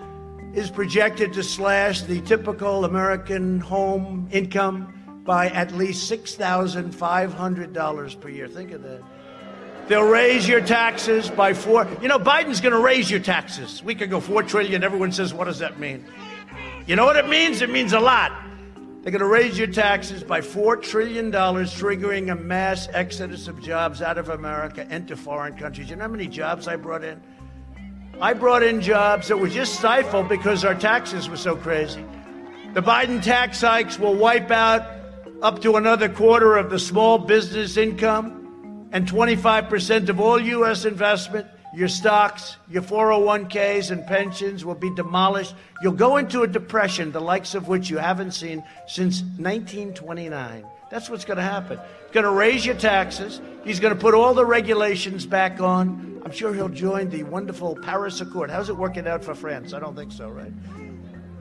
[0.53, 8.47] is projected to slash the typical American home income by at least $6,500 per year.
[8.47, 9.01] Think of that.
[9.87, 11.87] They'll raise your taxes by four.
[12.01, 13.83] You know, Biden's going to raise your taxes.
[13.83, 14.83] We could go four trillion.
[14.83, 16.03] Everyone says, what does that mean?
[16.87, 17.61] You know what it means?
[17.61, 18.31] It means a lot.
[19.01, 24.01] They're going to raise your taxes by $4 trillion, triggering a mass exodus of jobs
[24.01, 25.91] out of America into foreign countries.
[25.91, 27.21] You know how many jobs I brought in?
[28.19, 32.03] I brought in jobs that were just stifled because our taxes were so crazy.
[32.73, 34.81] The Biden tax hikes will wipe out
[35.43, 38.44] up to another quarter of the small business income
[38.95, 40.85] and 25% of all U.S.
[40.85, 45.53] investment your stocks, your 401ks, and pensions will be demolished.
[45.81, 50.65] You'll go into a depression, the likes of which you haven't seen since 1929.
[50.89, 51.77] That's what's going to happen.
[51.77, 53.41] He's going to raise your taxes.
[53.65, 56.21] He's going to put all the regulations back on.
[56.23, 58.49] I'm sure he'll join the wonderful Paris Accord.
[58.49, 59.73] How's it working out for France?
[59.73, 60.53] I don't think so, right?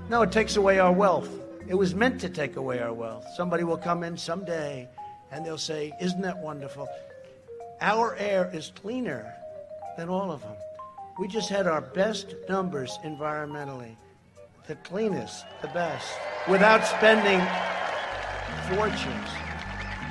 [0.08, 1.30] No, it takes away our wealth.
[1.68, 3.24] It was meant to take away our wealth.
[3.36, 4.88] Somebody will come in someday
[5.30, 6.88] and they'll say, Isn't that wonderful?
[7.80, 9.32] Our air is cleaner
[9.96, 10.56] than all of them.
[11.18, 13.96] We just had our best numbers environmentally,
[14.66, 16.12] the cleanest, the best,
[16.48, 17.40] without spending
[18.68, 19.28] fortunes.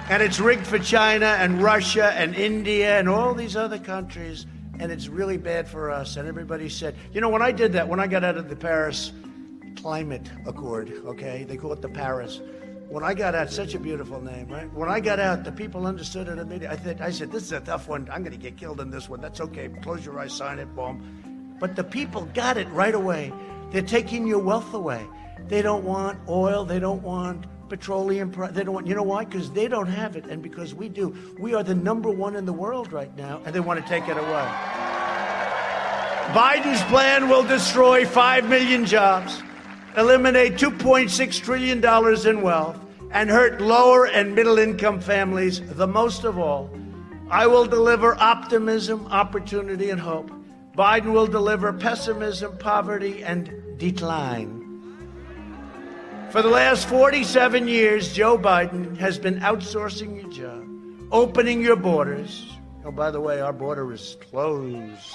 [0.10, 4.46] And it's rigged for China and Russia and India and all these other countries,
[4.80, 6.18] and it's really bad for us.
[6.18, 8.56] And everybody said, you know, when I did that, when I got out of the
[8.56, 9.12] Paris
[9.82, 12.42] Climate Accord, okay, they call it the Paris
[12.94, 14.72] when I got out, such a beautiful name, right?
[14.72, 16.78] When I got out, the people understood it immediately.
[16.78, 18.08] I, said, I said, this is a tough one.
[18.12, 19.20] I'm going to get killed in this one.
[19.20, 19.68] That's okay.
[19.82, 21.56] Close your eyes, sign it, boom.
[21.60, 23.34] But the people got it right away.
[23.72, 25.08] They're taking your wealth away.
[25.48, 26.66] They don't want oil.
[26.66, 28.32] They don't want petroleum.
[28.52, 29.26] They don't want, you know why?
[29.26, 31.36] Because they don't have it, and because we do.
[31.40, 34.08] We are the number one in the world right now, and they want to take
[34.08, 34.50] it away.
[36.30, 39.42] Biden's plan will destroy 5 million jobs,
[39.98, 41.84] eliminate $2.6 trillion
[42.28, 42.83] in wealth,
[43.14, 46.70] and hurt lower and middle income families the most of all.
[47.30, 50.32] I will deliver optimism, opportunity, and hope.
[50.76, 54.60] Biden will deliver pessimism, poverty, and decline.
[56.32, 60.68] For the last 47 years, Joe Biden has been outsourcing your job,
[61.12, 62.50] opening your borders.
[62.84, 65.14] Oh, by the way, our border is closed.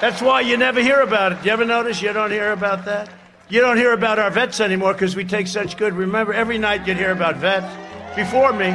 [0.00, 1.44] That's why you never hear about it.
[1.44, 3.08] You ever notice you don't hear about that?
[3.54, 5.92] You don't hear about our vets anymore because we take such good.
[5.92, 7.72] Remember, every night you'd hear about vets.
[8.16, 8.66] Before me,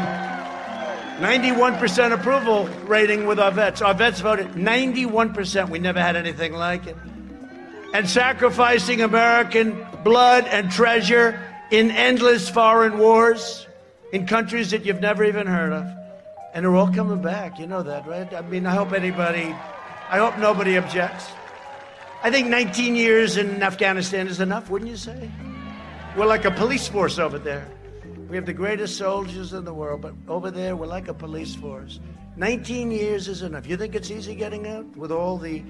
[1.19, 3.81] 91% approval rating with our vets.
[3.81, 5.67] Our vets voted 91%.
[5.67, 6.95] We never had anything like it.
[7.93, 11.37] And sacrificing American blood and treasure
[11.71, 13.67] in endless foreign wars
[14.13, 15.85] in countries that you've never even heard of.
[16.53, 17.59] And they're all coming back.
[17.59, 18.33] You know that, right?
[18.33, 19.53] I mean, I hope anybody,
[20.09, 21.25] I hope nobody objects.
[22.21, 25.31] I think 19 years in Afghanistan is enough, wouldn't you say?
[26.17, 27.65] We're like a police force over there.
[28.27, 31.55] We have the greatest soldiers in the world, but over there we're like a police
[31.55, 32.01] force.
[32.35, 33.67] 19 years is enough.
[33.67, 35.63] You think it's easy getting out with all the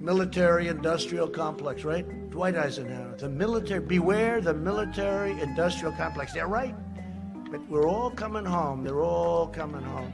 [0.00, 2.06] military industrial complex, right?
[2.30, 3.14] Dwight Eisenhower.
[3.18, 6.32] The military, beware the military industrial complex.
[6.32, 6.74] They're right.
[7.50, 8.82] But we're all coming home.
[8.82, 10.12] They're all coming home.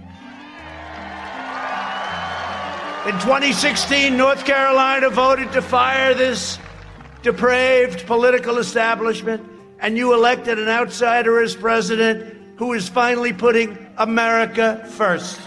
[3.05, 6.57] In 2016, North Carolina voted to fire this
[7.25, 9.45] depraved political establishment,
[9.81, 15.41] and you elected an outsider as president who is finally putting America first.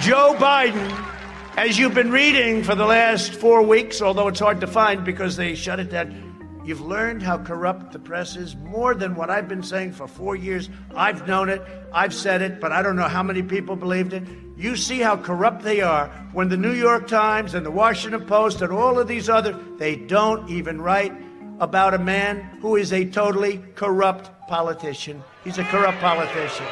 [0.00, 1.08] Joe Biden,
[1.56, 5.34] as you've been reading for the last four weeks, although it's hard to find because
[5.34, 6.31] they shut it down,
[6.64, 10.36] You've learned how corrupt the press is more than what I've been saying for four
[10.36, 10.70] years.
[10.94, 11.60] I've known it,
[11.92, 14.22] I've said it, but I don't know how many people believed it.
[14.56, 18.62] You see how corrupt they are when the New York Times and the Washington Post
[18.62, 21.12] and all of these other, they don't even write
[21.58, 25.22] about a man who is a totally corrupt politician.
[25.42, 26.66] He's a corrupt politician.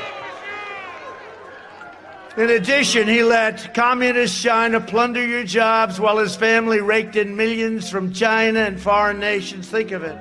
[2.36, 7.90] In addition, he let communist China plunder your jobs while his family raked in millions
[7.90, 9.68] from China and foreign nations.
[9.68, 10.16] Think of it.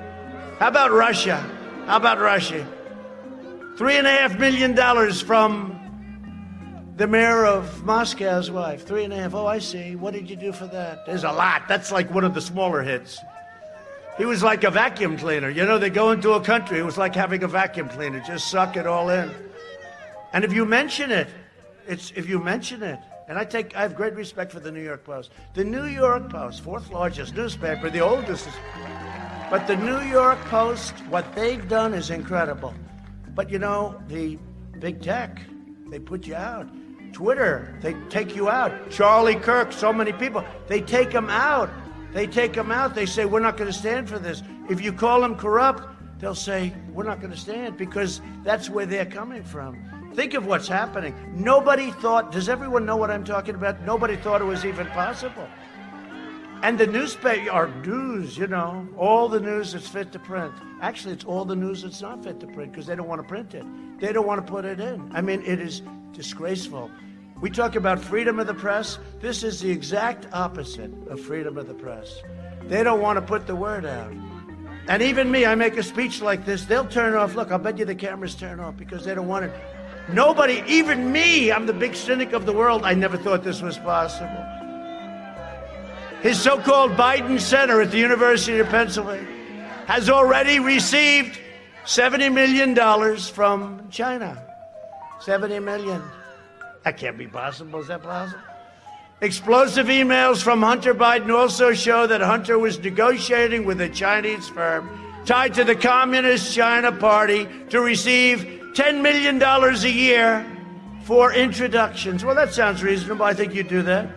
[0.58, 1.36] How about Russia?
[1.86, 2.66] How about Russia?
[3.78, 5.76] Three and a half million dollars from
[6.96, 8.84] the mayor of Moscow's wife.
[8.84, 9.32] Three and a half.
[9.32, 9.94] Oh, I see.
[9.94, 11.06] What did you do for that?
[11.06, 11.68] There's a lot.
[11.68, 13.20] That's like one of the smaller hits.
[14.18, 15.48] He was like a vacuum cleaner.
[15.48, 18.50] You know, they go into a country, it was like having a vacuum cleaner, just
[18.50, 19.30] suck it all in.
[20.32, 21.28] And if you mention it,
[21.86, 24.82] it's if you mention it, and I take I have great respect for the New
[24.82, 25.30] York Post.
[25.54, 28.48] The New York Post, fourth largest newspaper, the oldest
[29.50, 32.72] but the New York Post, what they've done is incredible.
[33.34, 34.38] But you know, the
[34.78, 35.40] big tech,
[35.88, 36.68] they put you out.
[37.12, 38.90] Twitter, they take you out.
[38.90, 41.68] Charlie Kirk, so many people, they take them out.
[42.12, 42.94] They take them out.
[42.94, 44.44] They say, We're not going to stand for this.
[44.68, 45.82] If you call them corrupt,
[46.20, 49.89] they'll say, We're not going to stand because that's where they're coming from.
[50.14, 51.14] Think of what's happening.
[51.34, 53.82] Nobody thought, does everyone know what I'm talking about?
[53.82, 55.46] Nobody thought it was even possible.
[56.62, 60.52] And the newspaper, our news, you know, all the news that's fit to print.
[60.82, 63.26] Actually, it's all the news that's not fit to print because they don't want to
[63.26, 63.64] print it.
[63.98, 65.10] They don't want to put it in.
[65.14, 65.80] I mean, it is
[66.12, 66.90] disgraceful.
[67.40, 68.98] We talk about freedom of the press.
[69.20, 72.20] This is the exact opposite of freedom of the press.
[72.64, 74.12] They don't want to put the word out.
[74.88, 77.34] And even me, I make a speech like this, they'll turn off.
[77.34, 79.52] Look, I'll bet you the cameras turn off because they don't want it.
[80.12, 82.82] Nobody, even me, I'm the big cynic of the world.
[82.84, 84.44] I never thought this was possible.
[86.22, 89.26] His so called Biden Center at the University of Pennsylvania
[89.86, 91.38] has already received
[91.84, 92.74] $70 million
[93.18, 94.42] from China.
[95.20, 96.02] 70 million.
[96.84, 97.80] That can't be possible.
[97.80, 98.40] Is that possible?
[99.20, 104.88] Explosive emails from Hunter Biden also show that Hunter was negotiating with a Chinese firm
[105.26, 110.46] tied to the Communist China Party to receive $10 million a year
[111.02, 112.24] for introductions.
[112.24, 113.24] Well, that sounds reasonable.
[113.24, 114.08] I think you'd do that.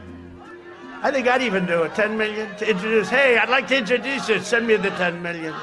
[1.01, 1.95] I think I'd even do it.
[1.95, 3.09] 10 million to introduce.
[3.09, 4.39] Hey, I'd like to introduce you.
[4.39, 5.53] Send me the 10 million.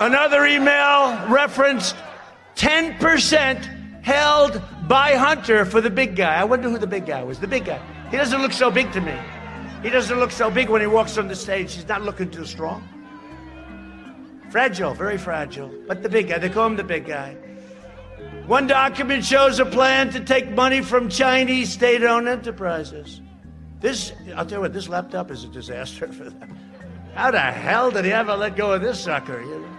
[0.00, 1.96] Another email referenced
[2.56, 6.34] 10% held by Hunter for the big guy.
[6.34, 7.38] I wonder who the big guy was.
[7.38, 7.80] The big guy.
[8.10, 9.14] He doesn't look so big to me.
[9.84, 11.74] He doesn't look so big when he walks on the stage.
[11.74, 12.88] He's not looking too strong.
[14.50, 15.70] Fragile, very fragile.
[15.86, 17.36] But the big guy, they call him the big guy.
[18.46, 23.20] One document shows a plan to take money from Chinese state owned enterprises.
[23.80, 26.58] This, I'll tell you what, this laptop is a disaster for them.
[27.14, 29.42] How the hell did he ever let go of this sucker?
[29.42, 29.78] You know?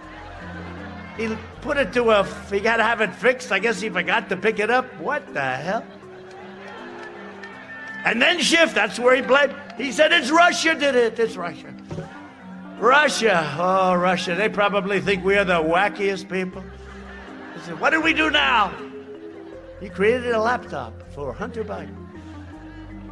[1.16, 3.50] He put it to a, he got to have it fixed.
[3.50, 4.86] I guess he forgot to pick it up.
[5.00, 5.84] What the hell?
[8.06, 9.54] And then Schiff, that's where he blamed.
[9.76, 11.18] He said, it's Russia did it.
[11.18, 11.74] It's Russia.
[12.78, 13.54] Russia.
[13.58, 14.36] Oh, Russia.
[14.36, 16.62] They probably think we are the wackiest people.
[17.54, 18.72] He said, what do we do now?
[19.80, 21.96] He created a laptop for Hunter Biden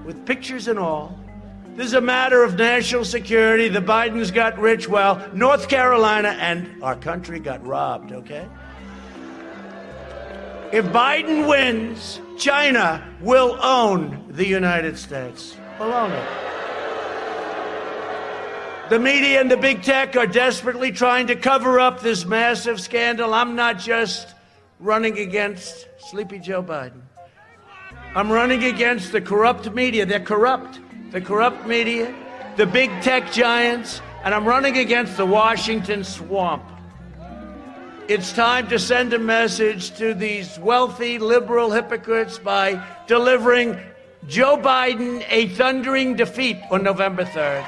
[0.04, 1.18] with pictures and all
[1.76, 3.66] this is a matter of national security.
[3.66, 8.46] The Bidens got rich while North Carolina and our country got robbed, okay?
[10.70, 15.57] If Biden wins, China will own the United States.
[15.81, 16.55] It.
[18.90, 23.33] The media and the big tech are desperately trying to cover up this massive scandal.
[23.33, 24.35] I'm not just
[24.79, 27.01] running against Sleepy Joe Biden.
[28.14, 30.05] I'm running against the corrupt media.
[30.07, 30.81] They're corrupt
[31.14, 32.12] the corrupt media,
[32.57, 36.64] the big tech giants, and I'm running against the Washington swamp.
[38.07, 43.80] It's time to send a message to these wealthy liberal hypocrites by delivering
[44.26, 47.64] Joe Biden a thundering defeat on November 3rd.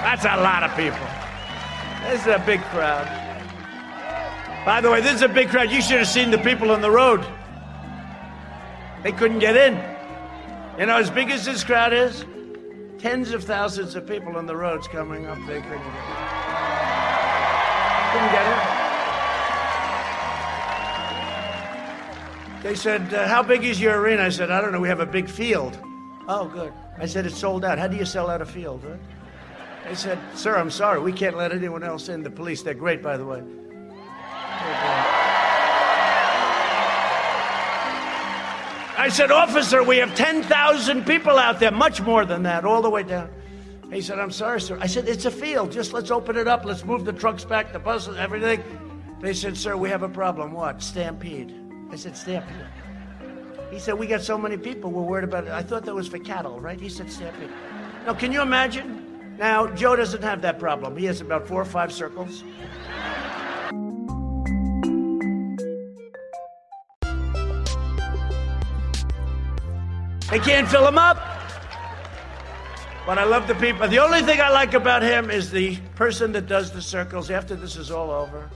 [0.00, 1.06] That's a lot of people.
[2.08, 3.06] This is a big crowd.
[4.64, 5.70] By the way, this is a big crowd.
[5.70, 7.22] You should have seen the people on the road.
[9.02, 9.74] They couldn't get in.
[10.78, 12.24] You know, as big as this crowd is,
[13.02, 15.82] tens of thousands of people on the roads coming up, they couldn't get in.
[18.12, 18.58] Couldn't get in.
[22.62, 24.22] They said, uh, How big is your arena?
[24.22, 24.78] I said, I don't know.
[24.78, 25.76] We have a big field.
[26.28, 26.72] Oh, good.
[26.96, 27.76] I said, It's sold out.
[27.76, 28.84] How do you sell out a field?
[28.84, 29.00] Right?
[29.88, 31.00] They said, Sir, I'm sorry.
[31.00, 32.22] We can't let anyone else in.
[32.22, 33.42] The police, they're great, by the way.
[38.96, 42.90] I said, Officer, we have 10,000 people out there, much more than that, all the
[42.90, 43.30] way down.
[43.92, 44.78] He said, I'm sorry, sir.
[44.80, 45.70] I said, It's a field.
[45.70, 46.64] Just let's open it up.
[46.64, 48.62] Let's move the trucks back, the buses, everything.
[49.20, 50.52] They said, Sir, we have a problem.
[50.52, 50.82] What?
[50.82, 51.54] Stampede.
[51.90, 52.66] I said, Stampede.
[53.70, 55.50] He said, We got so many people, we're worried about it.
[55.50, 56.80] I thought that was for cattle, right?
[56.80, 57.50] He said, Stampede.
[58.06, 59.36] Now, can you imagine?
[59.38, 60.96] Now, Joe doesn't have that problem.
[60.96, 62.44] He has about four or five circles.
[70.32, 71.18] They can't fill him up.
[73.04, 73.86] But I love the people.
[73.86, 77.54] The only thing I like about him is the person that does the circles after
[77.54, 78.48] this is all over.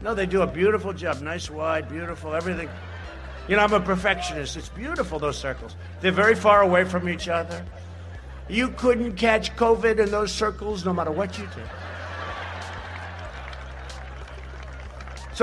[0.00, 1.20] No, they do a beautiful job.
[1.20, 2.68] Nice, wide, beautiful, everything.
[3.48, 4.56] You know, I'm a perfectionist.
[4.56, 5.74] It's beautiful, those circles.
[6.00, 7.64] They're very far away from each other.
[8.48, 11.68] You couldn't catch COVID in those circles no matter what you did.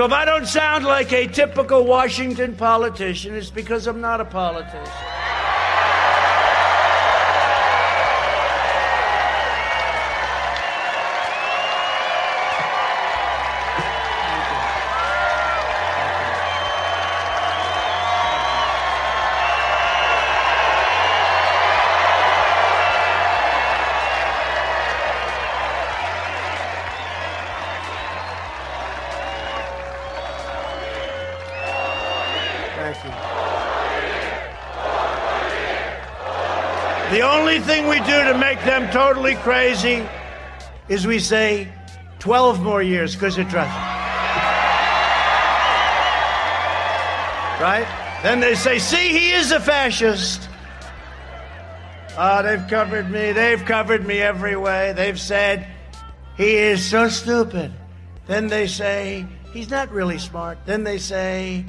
[0.00, 4.24] So if I don't sound like a typical Washington politician, it's because I'm not a
[4.24, 4.90] politician.
[38.10, 40.04] Do to make them totally crazy
[40.88, 41.68] is we say
[42.18, 43.70] 12 more years because of trust.
[47.60, 47.86] Right?
[48.22, 50.48] Then they say, see, he is a fascist.
[52.16, 53.32] Ah, they've covered me.
[53.32, 54.92] They've covered me every way.
[54.92, 55.68] They've said,
[56.36, 57.70] he is so stupid.
[58.26, 60.58] Then they say, he's not really smart.
[60.66, 61.64] Then they say,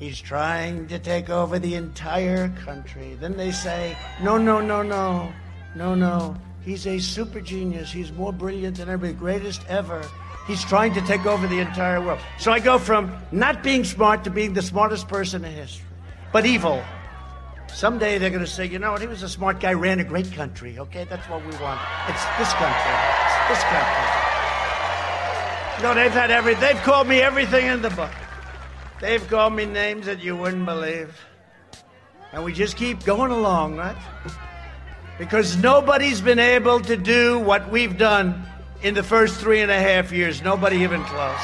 [0.00, 3.18] He's trying to take over the entire country.
[3.20, 5.30] Then they say, no, no, no, no,
[5.74, 6.36] no, no.
[6.62, 7.90] He's a super genius.
[7.90, 10.04] He's more brilliant than ever, greatest ever.
[10.46, 12.18] He's trying to take over the entire world.
[12.38, 15.86] So I go from not being smart to being the smartest person in history,
[16.32, 16.82] but evil.
[17.68, 19.00] Someday they're going to say, you know what?
[19.00, 20.78] He was a smart guy, ran a great country.
[20.78, 21.80] Okay, that's what we want.
[22.08, 22.92] It's this country.
[23.22, 24.20] It's this country.
[25.82, 26.54] No, they've had every.
[26.54, 28.10] They've called me everything in the book.
[29.00, 31.16] They've called me names that you wouldn't believe.
[32.32, 33.96] And we just keep going along, right?
[35.20, 38.42] Because nobody's been able to do what we've done
[38.80, 40.40] in the first three and a half years.
[40.40, 41.42] Nobody even close.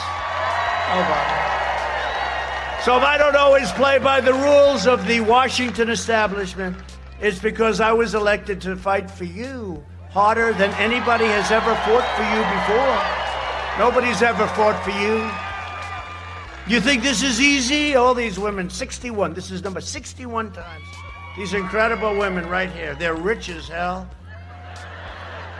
[2.87, 6.75] So if I don't always play by the rules of the Washington establishment,
[7.21, 12.09] it's because I was elected to fight for you harder than anybody has ever fought
[12.17, 13.79] for you before.
[13.79, 16.75] Nobody's ever fought for you.
[16.75, 17.95] You think this is easy?
[17.95, 19.35] All these women, 61.
[19.35, 21.06] This is number 61 times.
[21.37, 22.95] These incredible women right here.
[22.95, 24.09] They're rich as hell.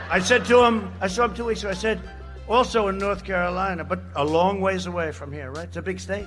[0.09, 1.69] I said to them, I saw them two weeks ago.
[1.69, 2.01] I said,
[2.47, 5.65] also in North Carolina, but a long ways away from here, right?
[5.65, 6.25] It's a big state.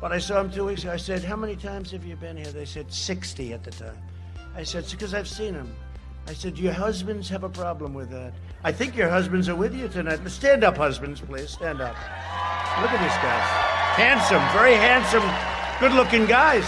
[0.00, 0.92] But I saw them two weeks ago.
[0.92, 2.50] I said, How many times have you been here?
[2.50, 3.96] They said, 60 at the time.
[4.56, 5.72] I said, It's because I've seen them.
[6.26, 8.32] I said, Your husbands have a problem with that.
[8.64, 10.26] I think your husbands are with you tonight.
[10.28, 11.50] Stand up, husbands, please.
[11.50, 11.94] Stand up.
[12.80, 13.48] Look at these guys.
[13.94, 15.22] Handsome, very handsome,
[15.78, 16.66] good looking guys.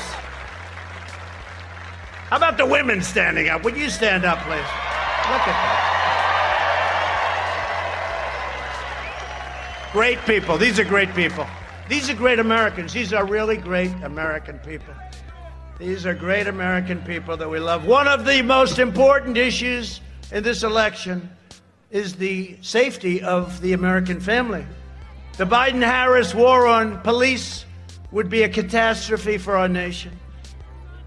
[2.30, 3.64] How about the women standing up?
[3.64, 4.56] Would you stand up, please?
[4.56, 5.90] Look at that.
[9.92, 10.56] Great people.
[10.56, 11.46] These are great people.
[11.88, 12.92] These are great Americans.
[12.92, 14.94] These are really great American people.
[15.78, 17.86] These are great American people that we love.
[17.86, 20.00] One of the most important issues
[20.32, 21.30] in this election
[21.90, 24.64] is the safety of the American family.
[25.36, 27.66] The Biden Harris war on police
[28.12, 30.12] would be a catastrophe for our nation.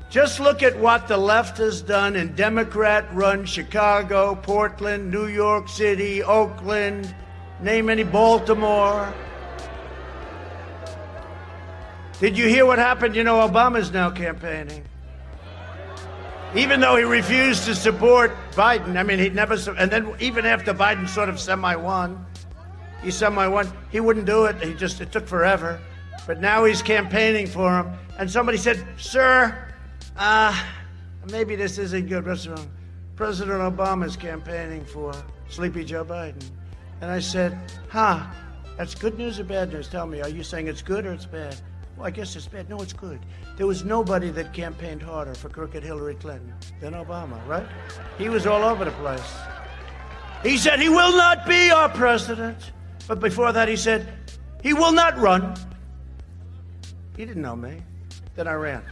[0.10, 5.68] Just look at what the left has done in Democrat run Chicago, Portland, New York
[5.68, 7.14] City, Oakland,
[7.60, 9.14] name any, Baltimore.
[12.22, 13.18] Did you hear what happened?
[13.18, 14.86] You know, Obama's now campaigning.
[16.55, 20.74] Even though he refused to support Biden, I mean, he'd never, and then even after
[20.74, 22.26] Biden sort of semi won,
[23.03, 23.70] he semi won.
[23.91, 24.64] He wouldn't do it.
[24.64, 25.82] He just it took forever.
[26.26, 27.91] But now he's campaigning for him.
[28.18, 29.66] And somebody said, "Sir,
[30.18, 30.57] uh,
[31.32, 32.26] maybe this isn't good.
[32.26, 32.70] Wrong?"
[33.15, 35.13] President Obama is campaigning for
[35.49, 36.43] Sleepy Joe Biden.
[37.01, 37.57] And I said,
[37.89, 38.26] "Huh?
[38.78, 39.88] That's good news or bad news?
[39.88, 40.22] Tell me.
[40.22, 41.55] Are you saying it's good or it's bad?"
[41.95, 42.70] Well, I guess it's bad.
[42.70, 43.20] No, it's good.
[43.57, 47.65] There was nobody that campaigned harder for crooked Hillary Clinton than Obama, right?
[48.20, 49.34] He was all over the place.
[50.43, 52.72] He said he will not be our president.
[53.07, 54.13] But before that, he said,
[54.61, 55.55] He will not run.
[57.15, 57.82] He didn't know me.
[58.36, 58.84] Then I ran.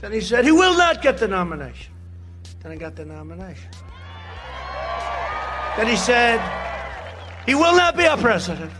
[0.00, 1.92] Then he said he will not get the nomination.
[2.62, 3.70] Then I got the nomination.
[5.76, 6.40] Then he said
[7.46, 8.72] he will not be our president.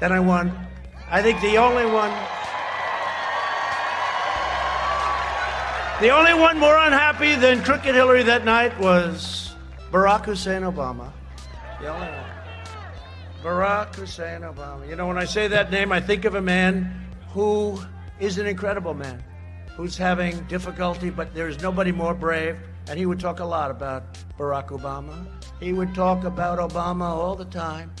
[0.00, 0.52] Then I won.
[1.10, 2.12] I think the only one.
[6.00, 9.54] The only one more unhappy than Crooked Hillary that night was
[9.90, 11.10] Barack Hussein Obama.
[11.80, 12.24] The only one.
[13.42, 14.86] Barack Hussein Obama.
[14.86, 17.80] You know, when I say that name, I think of a man who
[18.20, 19.24] is an incredible man,
[19.76, 22.56] who's having difficulty, but there's nobody more brave.
[22.88, 25.26] And he would talk a lot about Barack Obama.
[25.60, 27.92] He would talk about Obama all the time.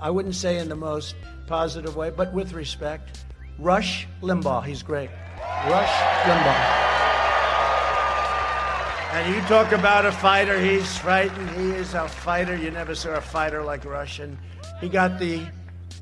[0.00, 1.14] I wouldn't say in the most
[1.46, 3.24] positive way, but with respect.
[3.58, 5.10] Rush Limbaugh, he's great.
[5.66, 5.90] Rush
[6.24, 6.80] Limbaugh.
[9.12, 11.50] And you talk about a fighter, he's frightened.
[11.50, 12.56] He is a fighter.
[12.56, 14.20] You never saw a fighter like Rush.
[14.20, 14.38] And
[14.80, 15.44] he got the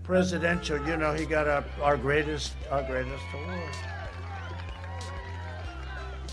[0.03, 3.98] presidential, you know, he got a, our greatest, our greatest award.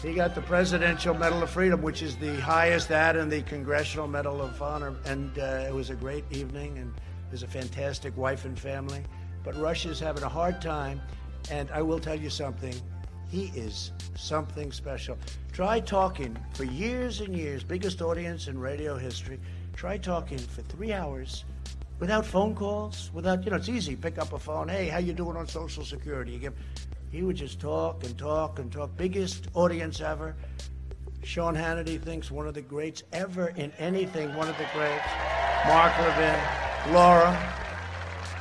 [0.02, 4.08] He got the Presidential Medal of Freedom, which is the highest that and the Congressional
[4.08, 4.94] Medal of Honor.
[5.06, 6.94] And uh, it was a great evening, and
[7.30, 9.04] there's a fantastic wife and family.
[9.44, 11.02] But Rush's having a hard time,
[11.50, 12.74] and I will tell you something.
[13.30, 15.18] He is something special.
[15.52, 19.40] Try talking for years and years, biggest audience in radio history.
[19.76, 21.46] Try talking for three hours
[22.00, 23.96] without phone calls, without you know, it's easy.
[23.96, 24.68] Pick up a phone.
[24.68, 26.34] Hey, how you doing on Social Security?
[26.34, 26.54] You give.
[27.12, 28.96] He would just talk and talk and talk.
[28.98, 30.36] Biggest audience ever.
[31.24, 34.36] Sean Hannity thinks one of the greats ever in anything.
[34.36, 35.06] One of the greats.
[35.68, 36.40] Mark Levin,
[36.94, 37.36] Laura.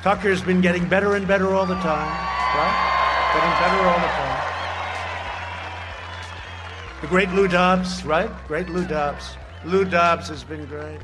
[0.03, 2.11] Tucker's been getting better and better all the time,
[2.55, 3.31] right?
[3.33, 4.25] Getting better all the time.
[7.01, 8.31] The great Lou Dobbs, right?
[8.47, 9.37] Great Lou Dobbs.
[9.65, 11.01] Lou Dobbs has been great.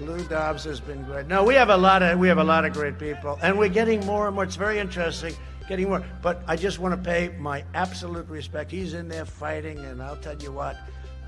[0.00, 1.28] Lou Dobbs has been great.
[1.28, 3.68] No, we have a lot of we have a lot of great people, and we're
[3.68, 4.42] getting more and more.
[4.42, 5.34] It's very interesting,
[5.72, 6.04] getting more.
[6.20, 8.70] But I just want to pay my absolute respect.
[8.70, 10.76] He's in there fighting, and I'll tell you what,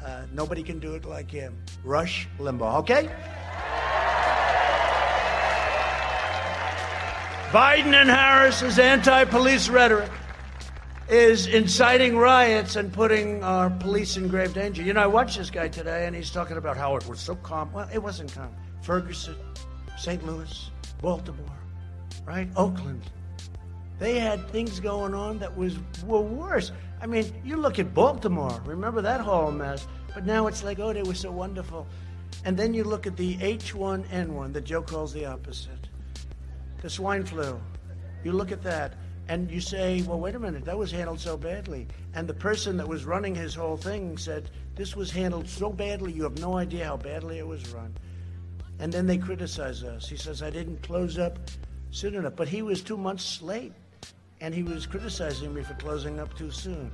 [0.04, 1.56] uh, nobody can do it like him.
[1.82, 2.80] Rush Limbaugh.
[2.80, 3.08] Okay.
[7.52, 10.10] Biden and Harris's anti-police rhetoric
[11.08, 14.82] is inciting riots and putting our police in grave danger.
[14.82, 17.34] You know, I watched this guy today, and he's talking about how it was so
[17.36, 17.72] calm.
[17.72, 18.52] Well, it wasn't calm.
[18.82, 19.36] Ferguson,
[19.96, 20.22] St.
[20.26, 20.70] Louis,
[21.00, 21.58] Baltimore,
[22.26, 22.48] right?
[22.56, 23.02] Oakland.
[23.98, 26.72] They had things going on that was were worse.
[27.00, 28.60] I mean, you look at Baltimore.
[28.64, 29.86] Remember that whole mess?
[30.12, 31.86] But now it's like, oh, they were so wonderful.
[32.44, 35.88] And then you look at the H1N1 that Joe calls the opposite,
[36.82, 37.60] the swine flu.
[38.22, 38.94] You look at that
[39.28, 41.86] and you say, well, wait a minute, that was handled so badly.
[42.14, 46.12] And the person that was running his whole thing said, this was handled so badly,
[46.12, 47.96] you have no idea how badly it was run.
[48.78, 50.08] And then they criticize us.
[50.08, 51.38] He says, I didn't close up
[51.90, 52.36] soon enough.
[52.36, 53.72] But he was two months late,
[54.44, 56.92] and he was criticizing me for closing up too soon.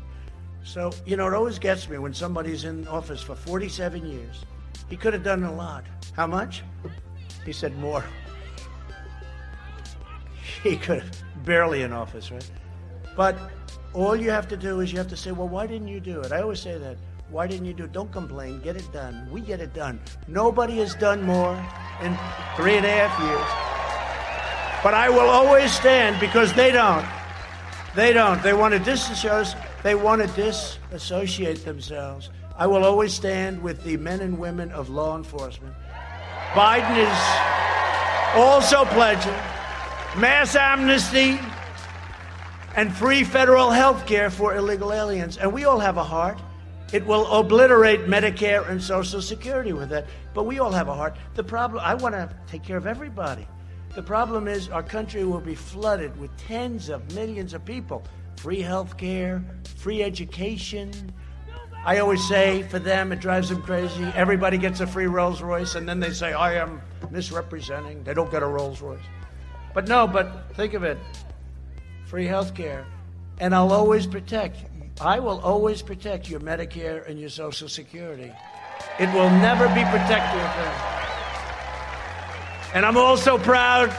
[0.63, 4.45] So, you know, it always gets me when somebody's in office for 47 years.
[4.89, 5.85] He could have done a lot.
[6.15, 6.63] How much?
[7.45, 8.05] He said more.
[10.63, 12.49] He could have barely in office, right?
[13.17, 13.37] But
[13.95, 16.21] all you have to do is you have to say, well, why didn't you do
[16.21, 16.33] it?
[16.33, 16.99] I always say that.
[17.31, 17.93] Why didn't you do it?
[17.93, 18.61] Don't complain.
[18.61, 19.27] Get it done.
[19.31, 20.01] We get it done.
[20.29, 21.55] Nobody has done more
[22.03, 22.17] in
[22.57, 24.83] three and a half years.
[24.85, 27.07] But I will always stand because they don't.
[27.95, 28.43] They don't.
[28.43, 29.63] They want to disassociate.
[29.83, 32.31] They want to disassociate themselves.
[32.57, 35.75] I will always stand with the men and women of law enforcement.
[36.53, 39.33] Biden is also pledging
[40.17, 41.39] mass amnesty
[42.77, 45.37] and free federal health care for illegal aliens.
[45.39, 46.39] And we all have a heart.
[46.93, 50.07] It will obliterate Medicare and Social Security with that.
[50.35, 51.17] But we all have a heart.
[51.35, 53.47] The problem, I want to take care of everybody.
[53.95, 58.05] The problem is our country will be flooded with tens of millions of people.
[58.37, 59.43] Free health care,
[59.77, 60.93] free education.
[61.85, 64.05] I always say for them, it drives them crazy.
[64.15, 66.81] Everybody gets a free Rolls Royce, and then they say, I am
[67.11, 68.05] misrepresenting.
[68.05, 69.03] They don't get a Rolls Royce.
[69.75, 70.99] But no, but think of it
[72.07, 72.87] free health care.
[73.39, 74.65] And I'll always protect,
[75.01, 78.33] I will always protect your Medicare and your Social Security.
[78.99, 81.10] It will never be protected.
[82.73, 83.93] And I'm also proud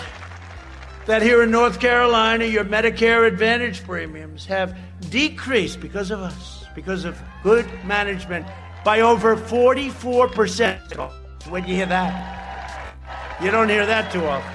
[1.05, 4.78] that here in North Carolina, your Medicare Advantage premiums have
[5.09, 8.47] decreased because of us, because of good management,
[8.86, 11.49] by over 44%.
[11.49, 14.53] When you hear that, you don't hear that too often.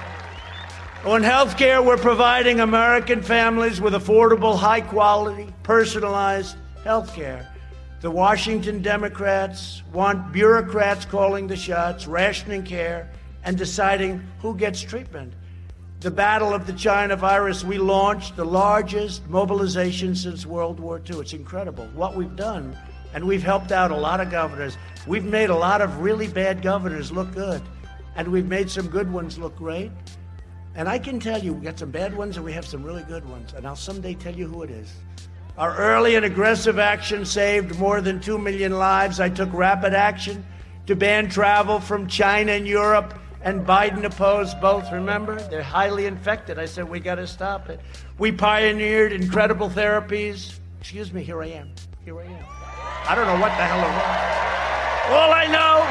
[1.05, 7.47] On health care, we're providing American families with affordable, high quality, personalized health care.
[8.01, 13.11] The Washington Democrats want bureaucrats calling the shots, rationing care,
[13.47, 15.33] and deciding who gets treatment.
[16.01, 21.21] the battle of the China virus, we launched the largest mobilization since World War II.
[21.21, 22.77] It's incredible what we've done.
[23.13, 24.77] And we've helped out a lot of governors.
[25.07, 27.61] We've made a lot of really bad governors look good.
[28.17, 29.91] And we've made some good ones look great.
[30.75, 33.03] And I can tell you, we got some bad ones and we have some really
[33.03, 33.53] good ones.
[33.53, 34.91] And I'll someday tell you who it is.
[35.57, 39.21] Our early and aggressive action saved more than 2 million lives.
[39.21, 40.45] I took rapid action
[40.85, 45.39] to ban travel from China and Europe and Biden opposed both, remember?
[45.49, 46.57] They're highly infected.
[46.57, 47.79] I said, we got to stop it.
[48.17, 50.57] We pioneered incredible therapies.
[50.79, 51.69] Excuse me, here I am.
[52.03, 52.45] Here I am.
[53.09, 54.37] I don't know what the hell it was.
[55.09, 55.83] All I know,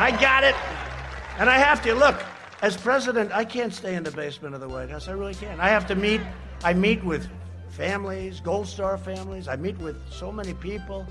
[0.00, 0.56] I got it.
[1.38, 1.94] And I have to.
[1.94, 2.20] Look,
[2.62, 5.06] as president, I can't stay in the basement of the White House.
[5.06, 5.60] I really can't.
[5.60, 6.20] I have to meet,
[6.64, 7.28] I meet with
[7.68, 9.46] families, Gold Star families.
[9.48, 11.06] I meet with so many people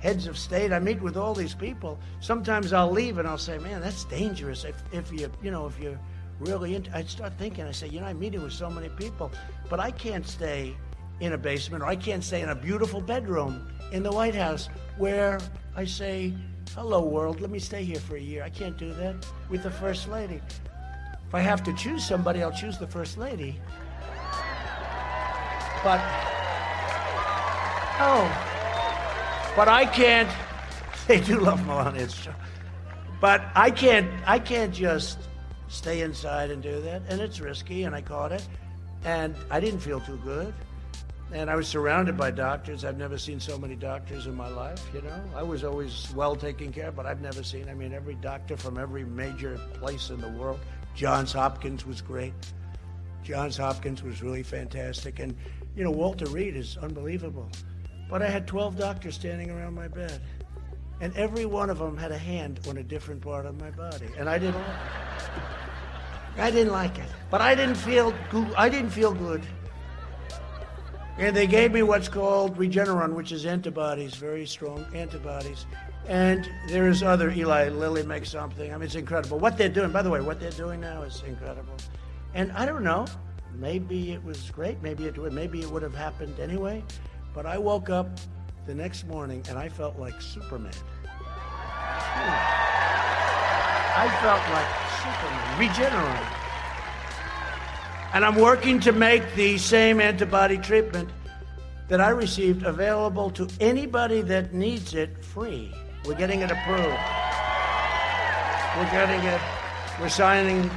[0.00, 0.72] heads of state.
[0.72, 1.98] I meet with all these people.
[2.20, 4.64] Sometimes I'll leave and I'll say, man, that's dangerous.
[4.64, 5.98] If, if you, you know, if you're
[6.38, 9.30] really into, I start thinking, I say, you know, I'm meeting with so many people,
[9.68, 10.74] but I can't stay
[11.20, 14.68] in a basement or I can't stay in a beautiful bedroom in the White House
[14.96, 15.38] where
[15.76, 16.32] I say,
[16.74, 18.42] hello world, let me stay here for a year.
[18.42, 20.40] I can't do that with the First Lady.
[21.28, 23.60] If I have to choose somebody, I'll choose the First Lady.
[25.84, 26.00] But,
[28.00, 28.59] oh,
[29.56, 30.30] but I can't.
[31.06, 32.06] They do love Melania.
[33.20, 34.08] But I can't.
[34.26, 35.18] I can't just
[35.66, 37.82] stay inside and do that, and it's risky.
[37.82, 38.46] And I caught it,
[39.04, 40.54] and I didn't feel too good.
[41.32, 42.84] And I was surrounded by doctors.
[42.84, 44.84] I've never seen so many doctors in my life.
[44.94, 47.68] You know, I was always well taken care, of, but I've never seen.
[47.68, 50.60] I mean, every doctor from every major place in the world.
[50.94, 52.34] Johns Hopkins was great.
[53.22, 55.36] Johns Hopkins was really fantastic, and
[55.76, 57.48] you know, Walter Reed is unbelievable.
[58.10, 60.20] But I had 12 doctors standing around my bed.
[61.00, 64.08] And every one of them had a hand on a different part of my body.
[64.18, 64.66] And I didn't like
[66.36, 66.40] it.
[66.42, 67.08] I didn't like it.
[67.30, 68.52] But I didn't feel good.
[68.56, 69.42] I didn't feel good.
[71.16, 75.66] And they gave me what's called Regeneron, which is antibodies, very strong antibodies.
[76.06, 78.72] And there's other, Eli Lilly makes something.
[78.72, 79.38] I mean, it's incredible.
[79.38, 81.76] What they're doing, by the way, what they're doing now is incredible.
[82.34, 83.06] And I don't know,
[83.54, 86.82] maybe it was great, maybe it would, maybe it would have happened anyway.
[87.34, 88.08] But I woke up
[88.66, 90.72] the next morning and I felt like Superman.
[93.96, 94.66] I felt like
[95.00, 96.36] Superman, Regeneron.
[98.14, 101.08] And I'm working to make the same antibody treatment
[101.88, 105.72] that I received available to anybody that needs it free.
[106.04, 106.98] We're getting it approved.
[108.76, 109.40] We're getting it.
[110.00, 110.70] We're signing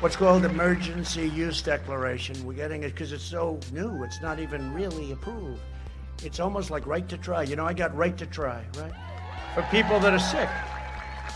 [0.00, 2.44] what's called emergency use declaration.
[2.44, 4.02] We're getting it because it's so new.
[4.02, 5.60] It's not even really approved.
[6.22, 7.42] It's almost like right to try.
[7.42, 8.92] You know, I got right to try, right?
[9.54, 10.48] For people that are sick.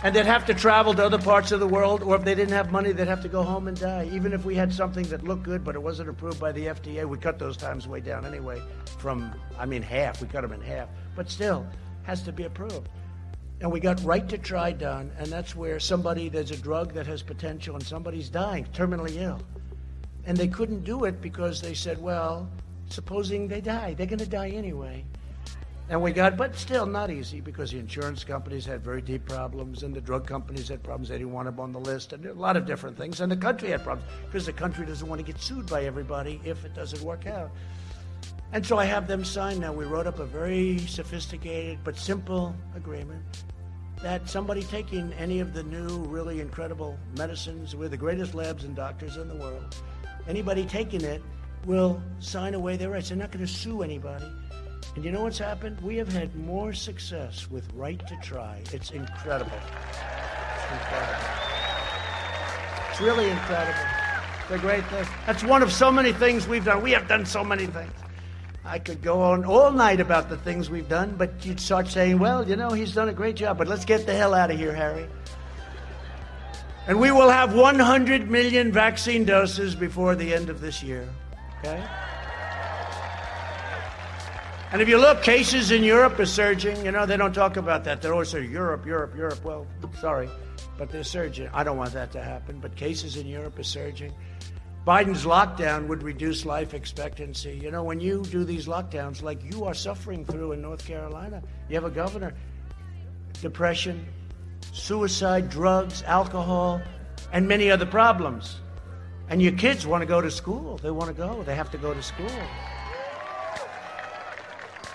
[0.05, 2.55] And they'd have to travel to other parts of the world, or if they didn't
[2.55, 4.09] have money, they'd have to go home and die.
[4.13, 7.05] Even if we had something that looked good, but it wasn't approved by the FDA,
[7.05, 8.63] we cut those times way down anyway
[8.99, 10.23] from, I mean, half.
[10.23, 10.89] We cut them in half.
[11.17, 11.67] But still,
[12.05, 12.89] has to be approved.
[13.61, 17.09] And we got right to try done, and that's where somebody, there's a drug that
[17.09, 19.41] has potential, and somebody's dying, terminally ill.
[20.25, 22.49] And they couldn't do it because they said, well,
[22.95, 23.95] supposing they die.
[23.95, 25.05] They're going to die anyway.
[25.91, 29.85] And we got, but still not easy because the insurance companies had very deep problems
[29.85, 31.09] and the drug companies had problems.
[31.09, 33.23] They didn't want them on the list and a lot of different things.
[33.23, 36.43] And the country had problems because the country doesn't want to get sued by everybody
[36.45, 37.51] if it doesn't work out.
[38.53, 39.73] And so I have them sign now.
[39.73, 43.23] We wrote up a very sophisticated but simple agreement
[44.03, 48.77] that somebody taking any of the new, really incredible medicines, we're the greatest labs and
[48.77, 49.77] doctors in the world,
[50.29, 51.23] anybody taking it
[51.69, 53.11] will sign away their rights.
[53.11, 54.25] They're not going to sue anybody.
[54.97, 55.79] And you know what's happened?
[55.83, 58.63] We have had more success with Right to Try.
[58.73, 59.53] It's incredible.
[59.53, 61.29] It's incredible.
[62.91, 63.79] It's really incredible.
[64.51, 65.07] A great thing.
[65.27, 66.83] That's one of so many things we've done.
[66.83, 67.93] We have done so many things.
[68.65, 72.19] I could go on all night about the things we've done, but you'd start saying,
[72.19, 74.59] well, you know, he's done a great job, but let's get the hell out of
[74.59, 75.07] here, Harry.
[76.87, 81.07] And we will have 100 million vaccine doses before the end of this year.
[81.59, 81.85] Okay?
[84.71, 86.85] And if you look, cases in Europe are surging.
[86.85, 88.03] You know, they don't talk about that.
[88.03, 89.43] They always say Europe, Europe, Europe.
[89.43, 89.67] Well,
[89.99, 90.29] sorry,
[90.77, 91.49] but they're surging.
[91.55, 94.13] I don't want that to happen, but cases in Europe are surging.
[94.87, 97.59] Biden's lockdown would reduce life expectancy.
[97.63, 101.43] You know, when you do these lockdowns, like you are suffering through in North Carolina,
[101.69, 102.35] you have a governor,
[103.41, 104.07] depression,
[104.73, 106.83] suicide, drugs, alcohol,
[107.33, 108.61] and many other problems.
[109.31, 110.79] And your kids want to go to school.
[110.79, 111.43] They want to go.
[111.43, 112.31] They have to go to school.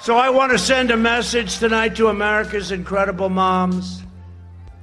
[0.01, 4.03] So I want to send a message tonight to America's incredible moms.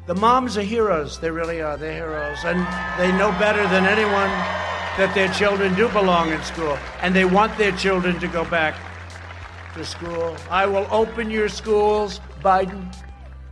[0.07, 1.21] The moms are heroes.
[1.21, 1.77] They really are.
[1.77, 2.39] They're heroes.
[2.45, 2.59] And
[2.99, 4.31] they know better than anyone
[4.97, 6.79] that their children do belong in school.
[7.03, 8.77] And they want their children to go back
[9.75, 10.37] to school.
[10.49, 12.21] I will open your schools.
[12.43, 12.95] Biden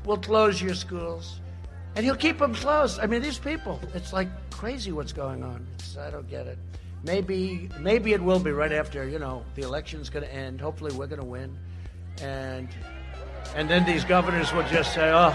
[0.04, 1.40] will close your schools.
[1.98, 3.00] And he'll keep them closed.
[3.00, 5.66] I mean, these people, it's like crazy what's going on.
[5.74, 6.56] It's, I don't get it.
[7.02, 10.60] Maybe, maybe it will be right after, you know, the election's going to end.
[10.60, 11.58] Hopefully we're going to win.
[12.22, 12.68] And,
[13.56, 15.34] and then these governors will just say, oh,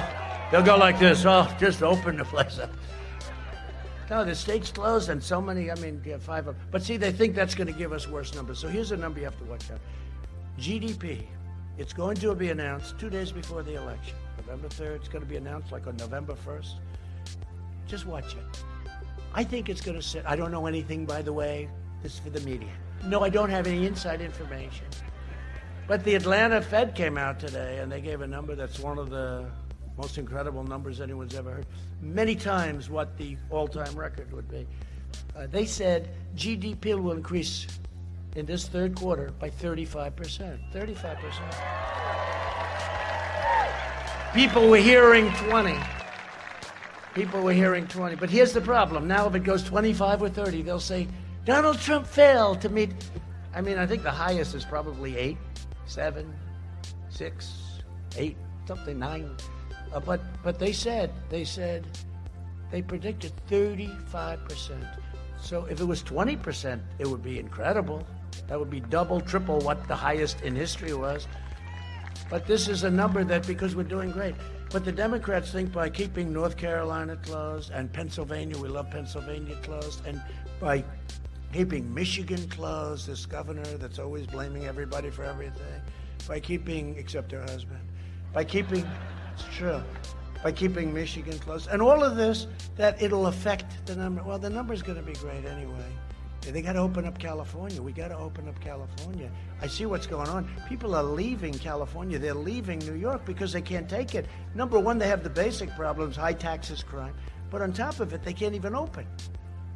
[0.52, 2.72] they'll go like this, oh, just open the place up.
[4.10, 6.68] No, the state's closed and so many, I mean, yeah, five of them.
[6.72, 8.60] But see, they think that's going to give us worse numbers.
[8.60, 9.82] So here's a number you have to watch out.
[10.58, 11.26] GDP,
[11.78, 14.16] it's going to be announced two days before the election.
[14.54, 16.76] November 3rd, it's going to be announced like on November 1st.
[17.88, 18.64] Just watch it.
[19.34, 20.24] I think it's going to sit.
[20.28, 21.68] I don't know anything, by the way.
[22.04, 22.70] This is for the media.
[23.04, 24.86] No, I don't have any inside information.
[25.88, 29.10] But the Atlanta Fed came out today and they gave a number that's one of
[29.10, 29.50] the
[29.98, 31.66] most incredible numbers anyone's ever heard.
[32.00, 34.68] Many times what the all time record would be.
[35.36, 37.66] Uh, they said GDP will increase
[38.36, 40.60] in this third quarter by 35%.
[40.72, 41.94] 35%.
[44.34, 45.76] People were hearing 20.
[47.14, 48.16] People were hearing 20.
[48.16, 49.08] But here's the problem.
[49.08, 51.08] Now, if it goes 25 or 30, they'll say,
[51.46, 52.90] Donald Trump failed to meet.
[53.54, 55.38] I mean, I think the highest is probably 8,
[55.86, 56.34] 7,
[57.10, 57.54] 6,
[58.18, 59.38] 8, something, 9.
[59.94, 61.86] Uh, but, but they said, they said,
[62.72, 65.00] they predicted 35%.
[65.40, 68.04] So if it was 20%, it would be incredible.
[68.48, 71.28] That would be double, triple what the highest in history was.
[72.34, 74.34] But this is a number that, because we're doing great.
[74.72, 80.04] But the Democrats think by keeping North Carolina closed and Pennsylvania, we love Pennsylvania closed,
[80.08, 80.20] and
[80.60, 80.84] by
[81.54, 85.80] keeping Michigan closed, this governor that's always blaming everybody for everything,
[86.28, 87.82] by keeping, except her husband,
[88.34, 88.84] by keeping,
[89.36, 89.84] it's true,
[90.44, 94.24] by keeping Michigan closed, and all of this, that it'll affect the number.
[94.24, 95.86] Well, the number's going to be great anyway.
[96.52, 97.82] They got to open up California.
[97.82, 99.32] We got to open up California.
[99.62, 100.50] I see what's going on.
[100.68, 102.20] People are leaving California.
[102.20, 104.26] They're leaving New York because they can't take it.
[104.54, 107.14] Number one, they have the basic problems high taxes, crime.
[107.50, 109.08] But on top of it, they can't even open.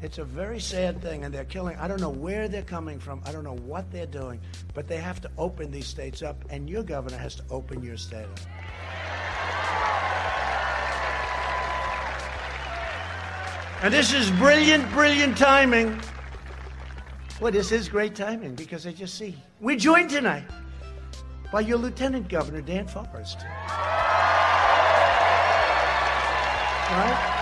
[0.01, 1.75] It's a very sad thing, and they're killing.
[1.77, 3.21] I don't know where they're coming from.
[3.25, 4.39] I don't know what they're doing,
[4.73, 7.97] but they have to open these states up, and your governor has to open your
[7.97, 8.39] state up.
[13.83, 15.99] And this is brilliant, brilliant timing.
[17.39, 19.35] Well, this is great timing because I just see.
[19.59, 20.45] We're joined tonight
[21.51, 23.37] by your Lieutenant Governor, Dan Forest.
[26.89, 27.33] Right?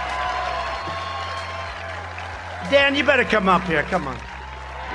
[2.70, 3.84] Dan, you better come up here.
[3.84, 4.18] Come on.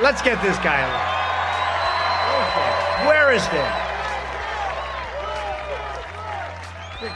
[0.02, 1.20] Let's get this guy along.
[3.08, 3.86] Where is Dan?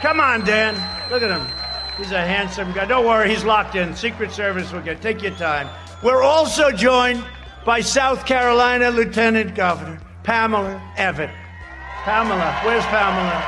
[0.01, 0.73] Come on, Dan.
[1.11, 1.45] Look at him.
[1.97, 2.85] He's a handsome guy.
[2.85, 3.95] Don't worry, he's locked in.
[3.95, 5.03] Secret Service will get.
[5.03, 5.69] Take your time.
[6.01, 7.23] We're also joined
[7.65, 11.35] by South Carolina Lieutenant Governor Pamela Evette.
[12.03, 13.43] Pamela, where's Pamela?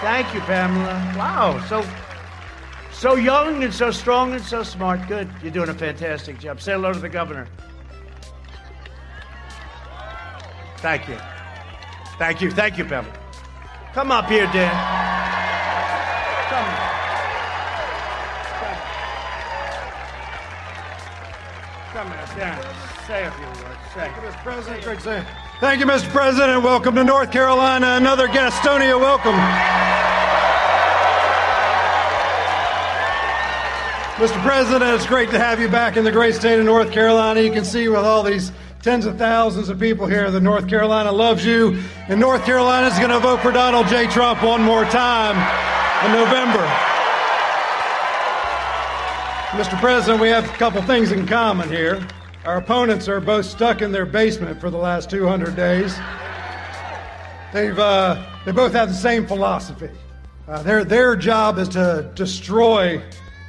[0.00, 1.14] Thank you, Pamela.
[1.16, 1.84] Wow, so
[2.92, 5.08] so young and so strong and so smart.
[5.08, 5.28] Good.
[5.42, 6.60] You're doing a fantastic job.
[6.60, 7.48] Say hello to the governor.
[10.78, 11.16] Thank you.
[12.18, 12.50] Thank you.
[12.50, 13.14] Thank you, Pamela.
[13.94, 14.70] Come up here, Dan.
[16.50, 16.76] Come.
[21.92, 22.79] Come here, Dan.
[23.10, 23.58] Say a few words.
[23.92, 24.42] Thank you, Mr.
[24.44, 25.26] President.
[25.58, 26.08] Thank you, Mr.
[26.10, 26.62] President.
[26.62, 27.96] Welcome to North Carolina.
[27.96, 29.34] Another Gastonia welcome.
[34.14, 34.40] Mr.
[34.44, 37.40] President, it's great to have you back in the great state of North Carolina.
[37.40, 41.10] You can see with all these tens of thousands of people here that North Carolina
[41.10, 44.06] loves you, and North Carolina is going to vote for Donald J.
[44.06, 45.34] Trump one more time
[46.06, 46.64] in November.
[49.58, 49.76] Mr.
[49.80, 52.00] President, we have a couple things in common here.
[52.46, 55.94] Our opponents are both stuck in their basement for the last 200 days.
[57.52, 59.90] They've, uh, they both have the same philosophy.
[60.48, 63.02] Uh, their, their job is to destroy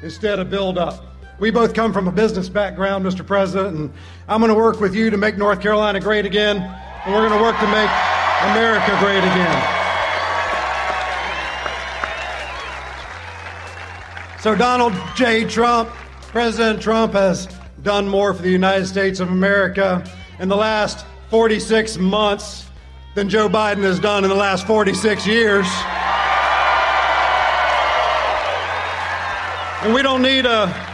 [0.04, 1.06] instead of build up.
[1.40, 3.26] We both come from a business background, Mr.
[3.26, 3.94] President, and
[4.28, 7.40] I'm going to work with you to make North Carolina great again, and we're going
[7.40, 7.90] to work to make
[8.52, 9.78] America great again.
[14.42, 15.46] So, Donald J.
[15.46, 15.90] Trump,
[16.32, 17.48] President Trump has
[17.84, 20.04] done more for the United States of America
[20.40, 22.68] in the last 46 months
[23.16, 25.66] than Joe Biden has done in the last 46 years.
[29.84, 30.90] And we don't need a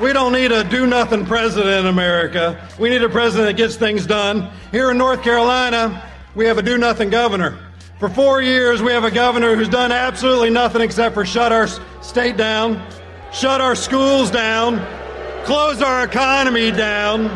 [0.00, 2.66] we don't need a do nothing president in America.
[2.78, 4.50] We need a president that gets things done.
[4.70, 7.58] Here in North Carolina, we have a do nothing governor.
[7.98, 11.66] For four years, we have a governor who's done absolutely nothing except for shut our
[12.00, 12.82] state down,
[13.30, 14.78] shut our schools down,
[15.44, 17.26] close our economy down,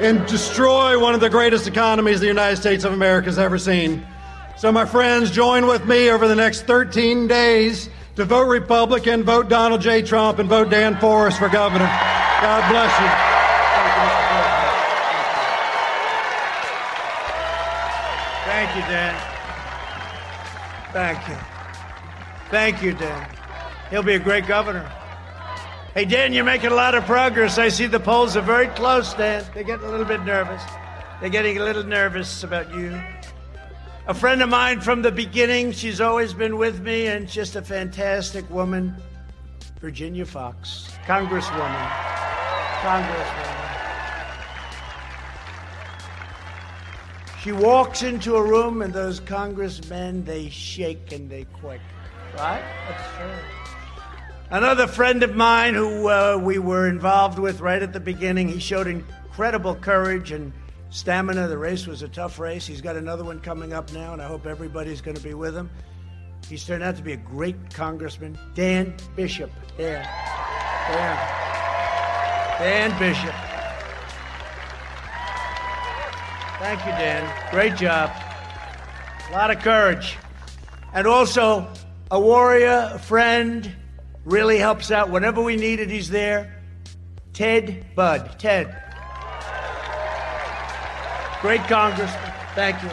[0.00, 4.04] and destroy one of the greatest economies the United States of America has ever seen.
[4.56, 9.48] So, my friends, join with me over the next 13 days to vote Republican, vote
[9.48, 10.02] Donald J.
[10.02, 11.86] Trump, and vote Dan Forest for governor.
[11.86, 13.32] God bless you.
[18.44, 19.32] Thank you, Dan.
[20.92, 21.36] Thank you.
[22.50, 23.28] Thank you, Dan.
[23.90, 24.90] He'll be a great governor.
[25.94, 27.58] Hey, Dan, you're making a lot of progress.
[27.58, 29.44] I see the polls are very close, Dan.
[29.52, 30.62] They're getting a little bit nervous.
[31.20, 32.98] They're getting a little nervous about you.
[34.06, 37.62] A friend of mine from the beginning, she's always been with me and just a
[37.62, 38.96] fantastic woman,
[39.82, 41.90] Virginia Foxx, Congresswoman.
[42.80, 43.58] Congresswoman.
[47.42, 51.82] She walks into a room and those congressmen, they shake and they quake.
[52.34, 52.62] Right?
[52.88, 53.61] That's true.
[54.52, 58.60] Another friend of mine who uh, we were involved with right at the beginning, he
[58.60, 60.52] showed incredible courage and
[60.90, 61.48] stamina.
[61.48, 62.66] The race was a tough race.
[62.66, 65.56] He's got another one coming up now, and I hope everybody's going to be with
[65.56, 65.70] him.
[66.50, 68.38] He's turned out to be a great congressman.
[68.52, 69.50] Dan Bishop.
[69.78, 70.04] Dan.
[70.92, 71.16] Dan.
[72.58, 73.34] Dan Bishop.
[76.58, 77.50] Thank you, Dan.
[77.50, 78.10] Great job.
[79.30, 80.18] A lot of courage.
[80.92, 81.66] And also,
[82.10, 83.74] a warrior, a friend,
[84.24, 85.10] really helps out.
[85.10, 86.62] Whenever we need it, he's there.
[87.32, 88.38] Ted Budd.
[88.38, 88.76] Ted.
[91.40, 92.32] Great congressman.
[92.54, 92.90] Thank you.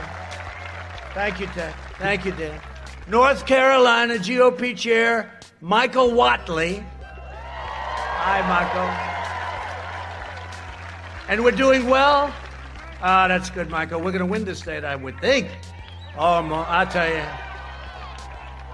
[1.14, 1.74] Thank you, Ted.
[2.00, 2.60] Thank you, Dan.
[3.08, 6.84] North Carolina GOP Chair Michael Whatley.
[7.02, 8.90] Hi, Michael.
[11.28, 12.34] And we're doing well.
[13.02, 14.00] Ah, that's good, Michael.
[14.00, 15.50] We're going to win this state, I would think.
[16.18, 17.24] Oh, I'll tell you.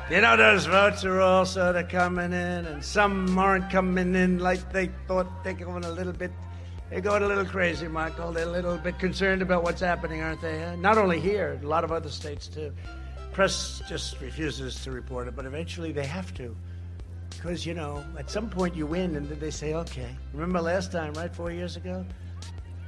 [0.08, 4.38] You know, those votes are all sort of coming in, and some aren't coming in
[4.38, 5.44] like they thought.
[5.44, 6.32] They're going a little bit.
[6.92, 8.32] They're going a little crazy, Michael.
[8.32, 10.64] They're a little bit concerned about what's happening, aren't they?
[10.64, 12.72] Uh, not only here, a lot of other states too.
[13.34, 16.56] Press just refuses to report it, but eventually they have to.
[17.32, 20.16] Because, you know, at some point you win, and then they say, okay.
[20.34, 21.34] Remember last time, right?
[21.34, 22.06] Four years ago?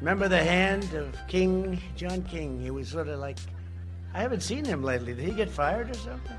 [0.01, 2.61] Remember the hand of King John King?
[2.61, 3.39] He was sort of like,
[4.13, 5.15] I haven't seen him lately.
[5.15, 6.37] Did he get fired or something?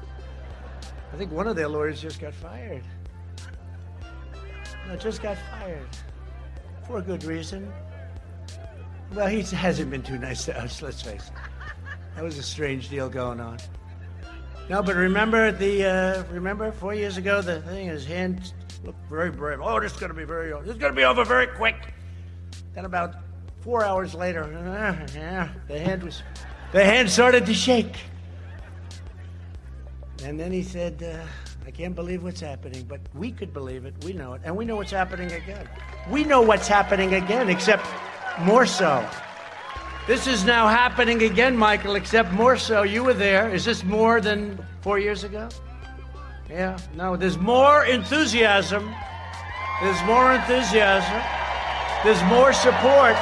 [1.13, 2.85] I think one of their lawyers just got fired.
[4.87, 5.89] No, just got fired
[6.87, 7.73] for a good reason.
[9.15, 10.83] Well, he hasn't been too nice to us.
[10.83, 11.33] Let's face it.
[12.15, 13.59] That was a strange deal going on.
[14.69, 18.53] No, but remember the uh, remember four years ago the thing his hand
[18.85, 19.61] looked very brave.
[19.63, 21.95] Oh, this is going to be very this is to be over very quick.
[22.75, 23.15] Then about
[23.61, 26.23] Four hours later, uh, yeah, the hand was,
[26.73, 27.97] the hand started to shake.
[30.25, 31.25] And then he said, uh,
[31.67, 33.95] I can't believe what's happening, but we could believe it.
[34.05, 34.41] We know it.
[34.45, 35.69] And we know what's happening again.
[36.11, 37.87] We know what's happening again, except
[38.41, 39.09] more so.
[40.07, 42.83] This is now happening again, Michael, except more so.
[42.83, 43.49] You were there.
[43.55, 45.49] Is this more than four years ago?
[46.49, 48.91] Yeah, no, there's more enthusiasm.
[49.83, 51.23] There's more enthusiasm.
[52.05, 53.17] There's more support.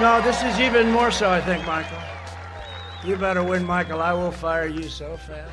[0.00, 2.07] No, this is even more so, I think, Michael.
[3.08, 4.02] You better win, Michael.
[4.02, 5.50] I will fire you so fast.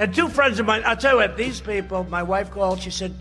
[0.00, 2.90] And two friends of mine, I'll tell you what, these people, my wife called, she
[2.90, 3.14] said,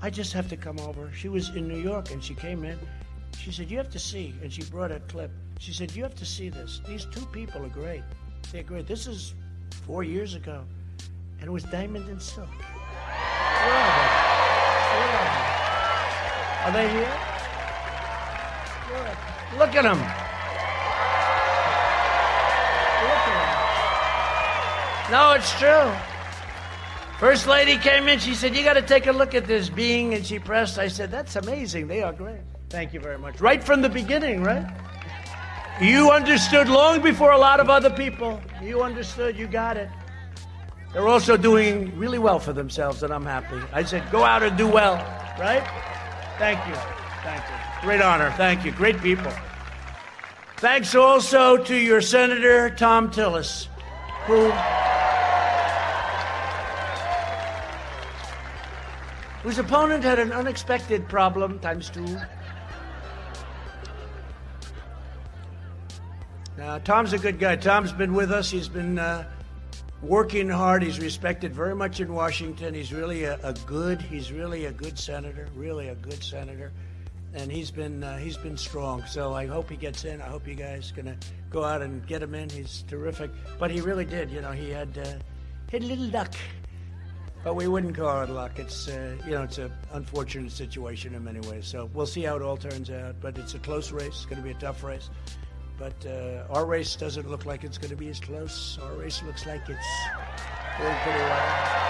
[0.00, 1.12] I just have to come over.
[1.14, 2.76] She was in New York and she came in.
[3.38, 4.34] She said, You have to see.
[4.42, 5.30] And she brought a clip.
[5.60, 6.80] She said, You have to see this.
[6.88, 8.02] These two people are great.
[8.50, 8.88] They're great.
[8.88, 9.34] This is
[9.86, 10.64] four years ago.
[11.38, 12.48] And it was Diamond and Silk.
[16.64, 17.16] Are they here?
[18.88, 19.29] Good.
[19.58, 19.98] Look at them.
[19.98, 20.06] Look
[23.26, 23.34] at
[25.06, 25.12] them.
[25.12, 25.92] No, it's true.
[27.18, 28.18] First lady came in.
[28.18, 30.14] She said, You got to take a look at this being.
[30.14, 30.78] And she pressed.
[30.78, 31.88] I said, That's amazing.
[31.88, 32.40] They are great.
[32.70, 33.40] Thank you very much.
[33.40, 34.66] Right from the beginning, right?
[35.80, 38.40] You understood long before a lot of other people.
[38.62, 39.36] You understood.
[39.36, 39.88] You got it.
[40.92, 43.60] They're also doing really well for themselves, and I'm happy.
[43.72, 44.94] I said, Go out and do well,
[45.38, 45.62] right?
[46.38, 46.74] Thank you.
[47.22, 47.59] Thank you.
[47.82, 48.30] Great honor.
[48.36, 48.72] Thank you.
[48.72, 49.32] Great people.
[50.58, 53.68] Thanks also to your Senator, Thom Tillis,
[54.26, 54.50] who,
[59.42, 62.18] whose opponent had an unexpected problem, times two.
[66.58, 67.56] Now, Thom's a good guy.
[67.56, 68.50] Tom's been with us.
[68.50, 69.26] He's been uh,
[70.02, 70.82] working hard.
[70.82, 72.74] He's respected very much in Washington.
[72.74, 76.70] He's really a, a, good, he's really a good senator, really a good senator.
[77.34, 79.04] And he's been uh, he's been strong.
[79.06, 80.20] So I hope he gets in.
[80.20, 81.16] I hope you guys gonna
[81.50, 82.48] go out and get him in.
[82.48, 83.30] He's terrific.
[83.58, 84.30] But he really did.
[84.30, 86.34] You know, he had uh, a little luck,
[87.44, 88.58] but we wouldn't call it luck.
[88.58, 91.66] It's uh, you know it's an unfortunate situation in many ways.
[91.66, 93.16] So we'll see how it all turns out.
[93.20, 94.08] But it's a close race.
[94.08, 95.10] It's going to be a tough race.
[95.78, 98.78] But uh, our race doesn't look like it's going to be as close.
[98.82, 99.88] Our race looks like it's
[100.78, 101.80] going pretty well.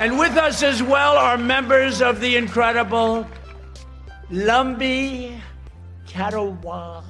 [0.00, 3.26] And with us as well are members of the incredible
[4.30, 5.38] Lumbee
[6.06, 7.04] Catawba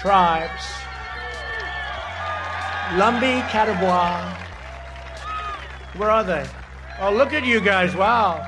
[0.00, 0.64] tribes.
[2.98, 4.36] Lumbee Catawba.
[5.96, 6.46] Where are they?
[7.00, 7.94] Oh, look at you guys.
[7.94, 8.38] Wow.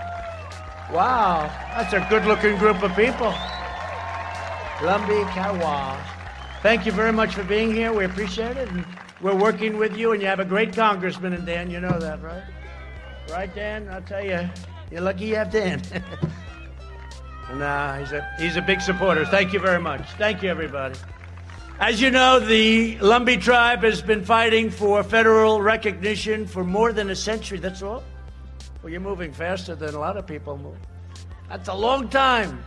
[0.92, 1.50] Wow.
[1.76, 3.32] That's a good looking group of people.
[4.80, 5.98] Lumbee Catawba.
[6.62, 7.92] Thank you very much for being here.
[7.92, 8.68] We appreciate it.
[8.68, 8.84] And
[9.20, 11.70] we're working with you, and you have a great congressman in Dan.
[11.70, 12.42] You know that, right?
[13.30, 13.88] Right, Dan?
[13.90, 14.48] I'll tell you,
[14.90, 15.82] you're lucky you have Dan.
[17.54, 19.26] nah, uh, he's a, he's a big supporter.
[19.26, 20.08] Thank you very much.
[20.12, 20.94] Thank you, everybody.
[21.80, 27.10] As you know, the Lumbee tribe has been fighting for federal recognition for more than
[27.10, 27.58] a century.
[27.58, 28.02] That's all?
[28.82, 30.78] Well, you're moving faster than a lot of people move.
[31.48, 32.62] That's a long time.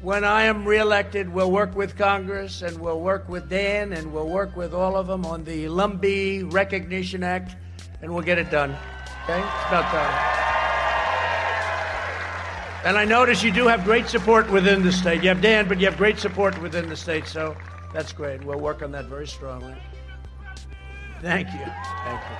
[0.00, 4.28] When I am reelected, we'll work with Congress and we'll work with Dan and we'll
[4.28, 7.56] work with all of them on the Lumbee Recognition Act
[8.00, 8.76] and we'll get it done.
[9.28, 9.40] Okay?
[9.40, 10.38] It's about time.
[12.86, 15.22] And I notice you do have great support within the state.
[15.22, 17.54] You have Dan, but you have great support within the state, so
[17.92, 18.42] that's great.
[18.42, 19.74] We'll work on that very strongly.
[21.20, 21.58] Thank you.
[21.58, 22.36] Thank you.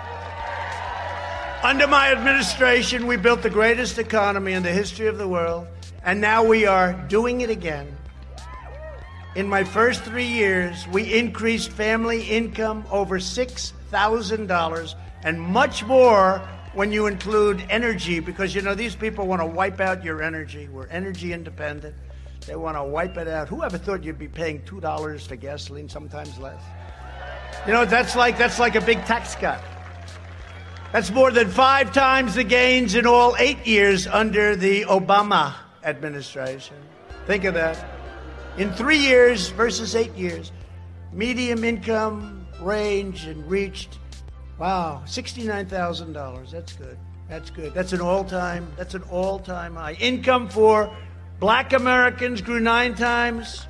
[1.63, 5.67] Under my administration, we built the greatest economy in the history of the world,
[6.05, 7.95] and now we are doing it again.
[9.35, 16.41] In my first three years, we increased family income over $6,000 and much more
[16.79, 20.69] when you include energy, because you know these people want to wipe out your energy.
[20.69, 21.93] We're energy independent.
[22.47, 23.49] They want to wipe it out.
[23.49, 26.63] Who ever thought you'd be paying two dollars for gasoline, sometimes less?
[27.67, 29.61] You know, that's like that's like a big tax cut.
[30.93, 36.77] That's more than five times the gains in all eight years under the Obama administration.
[37.27, 37.85] Think of that.
[38.57, 40.53] In three years versus eight years,
[41.13, 43.99] medium income range and reached
[44.59, 46.51] Wow, $69,000.
[46.51, 46.99] That's good.
[47.29, 47.75] That's good.
[47.75, 49.93] That's an all-time, that's an all-time high.
[49.95, 50.91] Income for
[51.39, 53.67] black Americans grew 9 times.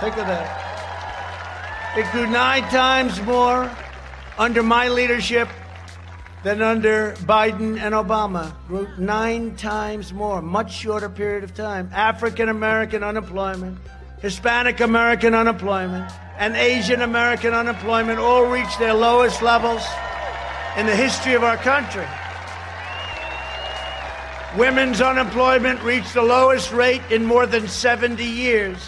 [0.00, 1.96] Think of that.
[1.96, 3.70] It grew 9 times more
[4.38, 5.48] under my leadership
[6.42, 8.52] than under Biden and Obama.
[8.68, 11.88] Grew 9 times more, much shorter period of time.
[11.94, 13.78] African American unemployment,
[14.20, 19.82] Hispanic American unemployment, and Asian American unemployment all reached their lowest levels
[20.76, 22.06] in the history of our country.
[24.56, 28.78] Women's unemployment reached the lowest rate in more than 70 years.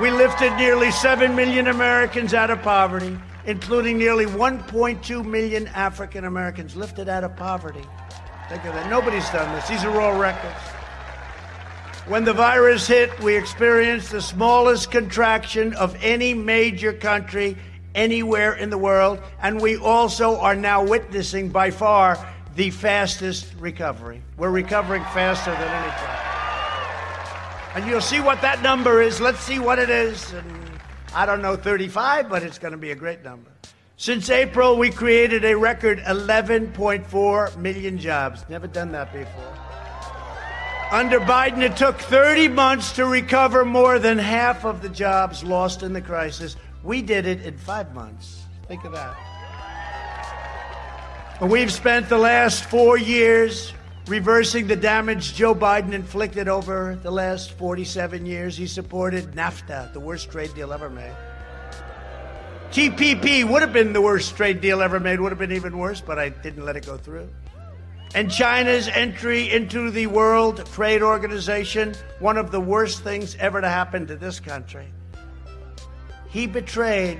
[0.00, 6.76] We lifted nearly 7 million Americans out of poverty, including nearly 1.2 million African Americans
[6.76, 7.84] lifted out of poverty.
[8.48, 8.90] Think of that.
[8.90, 9.68] Nobody's done this.
[9.68, 10.54] These are all records.
[12.06, 17.56] When the virus hit, we experienced the smallest contraction of any major country
[17.94, 22.18] anywhere in the world, and we also are now witnessing by far
[22.56, 24.20] the fastest recovery.
[24.36, 26.24] We're recovering faster than any time.
[27.76, 29.18] And you'll see what that number is.
[29.18, 30.30] Let's see what it is.
[30.34, 30.46] And
[31.14, 33.50] I don't know 35, but it's going to be a great number.
[33.96, 38.44] Since April, we created a record 11.4 million jobs.
[38.50, 39.53] Never done that before.
[40.94, 45.82] Under Biden, it took 30 months to recover more than half of the jobs lost
[45.82, 46.54] in the crisis.
[46.84, 48.44] We did it in five months.
[48.68, 49.16] Think of that.
[51.42, 53.72] We've spent the last four years
[54.06, 58.56] reversing the damage Joe Biden inflicted over the last 47 years.
[58.56, 61.16] He supported NAFTA, the worst trade deal ever made.
[62.70, 66.00] TPP would have been the worst trade deal ever made, would have been even worse,
[66.00, 67.28] but I didn't let it go through
[68.14, 73.68] and China's entry into the World Trade Organization, one of the worst things ever to
[73.68, 74.86] happen to this country.
[76.30, 77.18] He betrayed,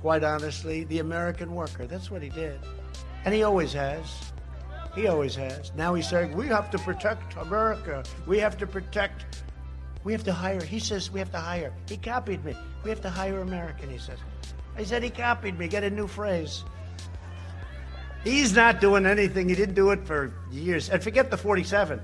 [0.00, 1.86] quite honestly, the American worker.
[1.86, 2.60] That's what he did.
[3.24, 4.32] And he always has.
[4.94, 5.72] He always has.
[5.74, 8.02] Now he's saying, we have to protect America.
[8.26, 9.42] We have to protect,
[10.04, 10.60] we have to hire.
[10.62, 11.72] He says, we have to hire.
[11.88, 12.54] He copied me.
[12.84, 14.18] We have to hire American, he says.
[14.76, 15.68] I said, he copied me.
[15.68, 16.64] Get a new phrase.
[18.24, 19.48] He's not doing anything.
[19.48, 20.90] He didn't do it for years.
[20.90, 22.00] And forget the 47.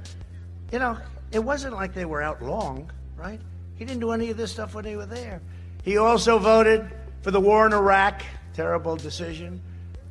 [0.73, 0.99] You know,
[1.33, 3.41] it wasn't like they were out long, right?
[3.77, 5.41] He didn't do any of this stuff when they were there.
[5.83, 6.89] He also voted
[7.23, 8.23] for the war in Iraq,
[8.55, 9.61] terrible decision,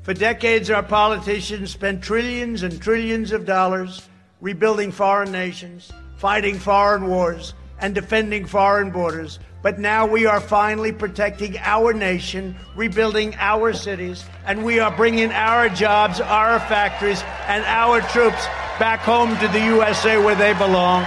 [0.03, 4.07] For decades, our politicians spent trillions and trillions of dollars
[4.39, 9.39] rebuilding foreign nations, fighting foreign wars, and defending foreign borders.
[9.65, 15.31] But now we are finally protecting our nation, rebuilding our cities, and we are bringing
[15.31, 18.45] our jobs, our factories, and our troops
[18.77, 21.01] back home to the USA where they belong.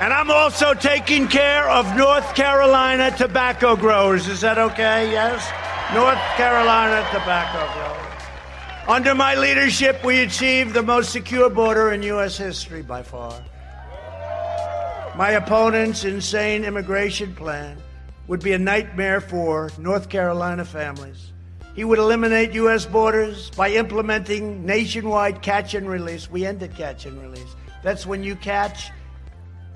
[0.00, 4.26] And I'm also taking care of North Carolina tobacco growers.
[4.26, 5.12] Is that okay?
[5.12, 5.48] Yes?
[5.94, 8.88] North Carolina tobacco growers.
[8.88, 12.36] Under my leadership, we achieved the most secure border in U.S.
[12.36, 13.40] history by far.
[15.20, 17.76] My opponent's insane immigration plan
[18.26, 21.34] would be a nightmare for North Carolina families.
[21.74, 22.86] He would eliminate U.S.
[22.86, 26.30] borders by implementing nationwide catch and release.
[26.30, 27.54] We ended catch and release.
[27.82, 28.92] That's when you catch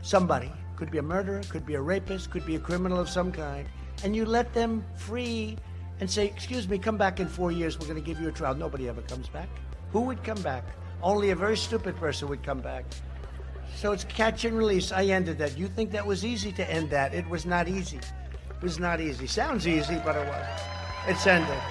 [0.01, 0.51] somebody.
[0.77, 3.69] Could be a murderer, could be a rapist, could be a criminal of some kind.
[4.03, 5.59] And you let them free
[6.01, 8.33] and say, Excuse me, come back in four years, we're going to give you a
[8.33, 8.55] trial.
[8.55, 9.51] Nobody ever comes back.
[9.93, 10.65] Who would come back?
[11.03, 12.87] Only a very stupid person would come back.
[13.77, 14.93] So it's catch and release.
[14.93, 15.59] I ended that.
[15.59, 17.15] You think that was easy to end that?
[17.15, 17.99] It was not easy.
[17.99, 19.27] It was not easy.
[19.27, 20.61] Sounds easy, but it wasn't.
[21.09, 21.63] It's ended.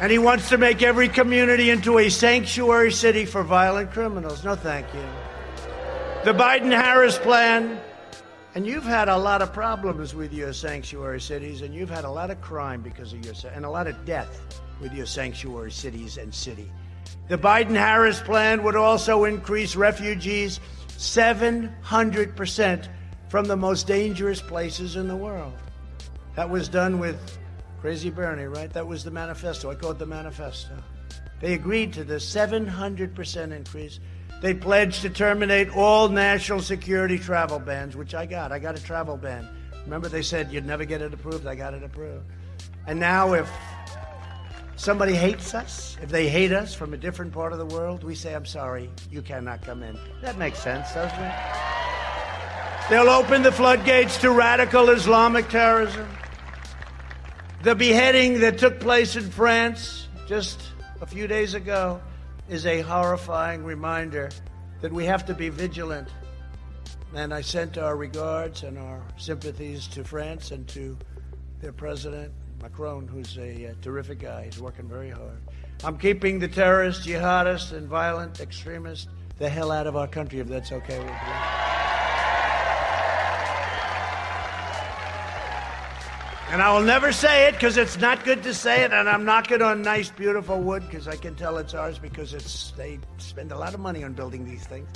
[0.00, 4.44] And he wants to make every community into a sanctuary city for violent criminals.
[4.44, 5.04] No, thank you
[6.24, 7.80] the Biden Harris plan.
[8.54, 12.10] And you've had a lot of problems with your sanctuary cities, and you've had a
[12.10, 16.18] lot of crime because of your, and a lot of death with your sanctuary cities
[16.18, 16.70] and city.
[17.30, 20.58] The Biden Harris plan would also increase refugees
[20.98, 22.88] 700%
[23.28, 25.52] from the most dangerous places in the world.
[26.34, 27.38] That was done with
[27.80, 28.72] Crazy Bernie, right?
[28.72, 29.70] That was the manifesto.
[29.70, 30.74] I call it the manifesto.
[31.38, 34.00] They agreed to the 700% increase.
[34.42, 38.50] They pledged to terminate all national security travel bans, which I got.
[38.50, 39.48] I got a travel ban.
[39.84, 41.46] Remember, they said you'd never get it approved.
[41.46, 42.24] I got it approved.
[42.88, 43.48] And now, if
[44.80, 48.14] somebody hates us, if they hate us from a different part of the world, we
[48.14, 49.98] say, I'm sorry, you cannot come in.
[50.22, 51.34] That makes sense, doesn't it?
[52.88, 56.08] They'll open the floodgates to radical Islamic terrorism.
[57.62, 60.62] The beheading that took place in France just
[61.02, 62.00] a few days ago
[62.48, 64.30] is a horrifying reminder
[64.80, 66.08] that we have to be vigilant.
[67.14, 70.96] And I sent our regards and our sympathies to France and to
[71.60, 72.32] their president,
[72.62, 74.44] Macron, who's a, a terrific guy.
[74.44, 75.38] He's working very hard.
[75.82, 79.08] I'm keeping the terrorists, jihadists, and violent extremists
[79.38, 81.60] the hell out of our country if that's okay with you.
[86.50, 89.24] And I will never say it because it's not good to say it, and I'm
[89.24, 93.52] knocking on nice, beautiful wood because I can tell it's ours because it's they spend
[93.52, 94.88] a lot of money on building these things.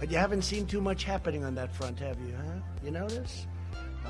[0.00, 2.34] But you haven't seen too much happening on that front, have you?
[2.36, 2.60] Huh?
[2.84, 3.46] You notice?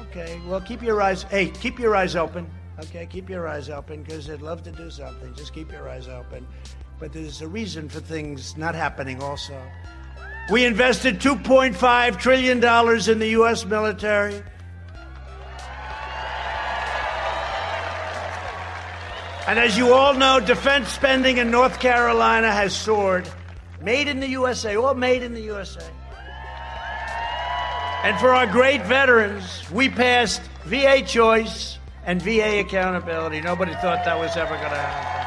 [0.03, 0.41] Okay.
[0.47, 1.23] Well, keep your eyes.
[1.25, 2.51] Hey, keep your eyes open.
[2.81, 5.35] Okay, keep your eyes open because they'd love to do something.
[5.35, 6.47] Just keep your eyes open.
[6.99, 9.23] But there's a reason for things not happening.
[9.23, 9.61] Also,
[10.51, 13.65] we invested 2.5 trillion dollars in the U.S.
[13.65, 14.43] military.
[19.47, 23.29] And as you all know, defense spending in North Carolina has soared.
[23.83, 25.87] Made in the USA, all made in the USA.
[28.05, 33.41] And for our great veterans, we passed VA choice and VA accountability.
[33.41, 35.25] Nobody thought that was ever going to happen.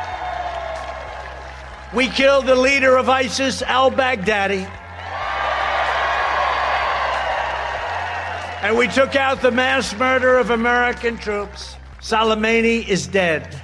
[1.98, 4.70] We killed the leader of ISIS, al Baghdadi.
[8.62, 11.76] And we took out the mass murder of American troops.
[12.00, 13.60] Soleimani is dead.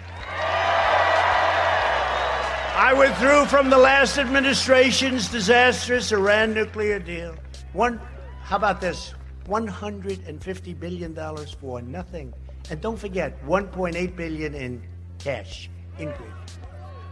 [2.76, 7.36] I withdrew from the last administration's disastrous Iran nuclear deal.
[7.74, 8.02] One,
[8.44, 9.14] how about this?
[9.48, 11.16] $150 billion
[11.60, 12.34] for nothing.
[12.70, 14.84] And don't forget, 1.8 billion in
[15.20, 16.30] cash increase.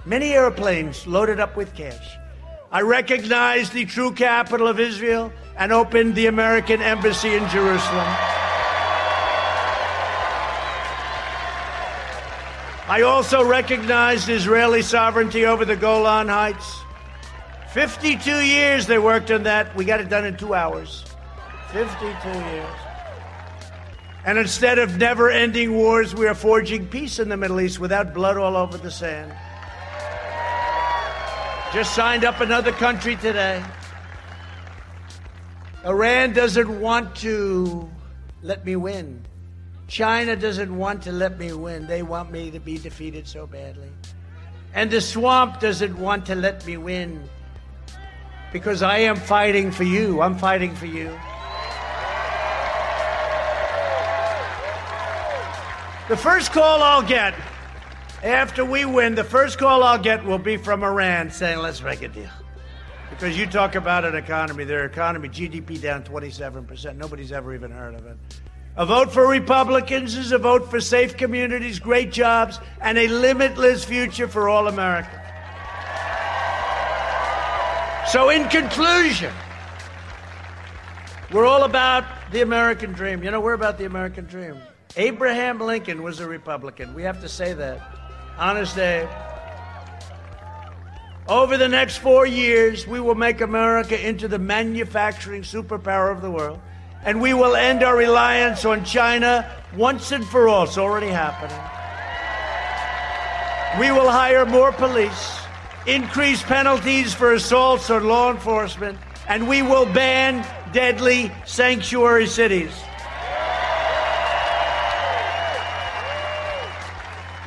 [0.06, 2.18] Many airplanes loaded up with cash.
[2.72, 8.08] I recognized the true capital of Israel and opened the American embassy in Jerusalem.
[12.88, 16.82] I also recognized Israeli sovereignty over the Golan Heights.
[17.74, 19.74] 52 years they worked on that.
[19.76, 21.06] We got it done in two hours.
[21.72, 22.76] 52 years.
[24.26, 28.14] And instead of never ending wars, we are forging peace in the Middle East without
[28.14, 29.34] blood all over the sand.
[31.74, 33.64] Just signed up another country today.
[35.86, 37.90] Iran doesn't want to
[38.44, 39.26] let me win.
[39.88, 41.88] China doesn't want to let me win.
[41.88, 43.90] They want me to be defeated so badly.
[44.74, 47.24] And the swamp doesn't want to let me win
[48.54, 50.22] because I am fighting for you.
[50.22, 51.18] I'm fighting for you.
[56.12, 57.34] The first call I'll get
[58.22, 62.02] after we win, the first call I'll get will be from Iran saying, let's make
[62.02, 62.30] a deal.
[63.10, 66.98] Because you talk about an economy, their economy, GDP down 27%.
[66.98, 68.18] Nobody's ever even heard of it.
[68.76, 73.86] A vote for Republicans is a vote for safe communities, great jobs, and a limitless
[73.86, 75.16] future for all Americans.
[78.10, 79.32] So, in conclusion,
[81.32, 83.24] we're all about the American dream.
[83.24, 84.58] You know, we're about the American dream.
[84.98, 86.94] Abraham Lincoln was a Republican.
[86.94, 87.82] We have to say that.
[88.38, 89.08] Honest Abe.
[91.28, 96.30] Over the next four years, we will make America into the manufacturing superpower of the
[96.30, 96.60] world,
[97.06, 100.64] and we will end our reliance on China once and for all.
[100.64, 101.58] It's already happening.
[103.80, 105.40] We will hire more police,
[105.88, 108.98] increase penalties for assaults on law enforcement,
[109.30, 112.74] and we will ban deadly sanctuary cities.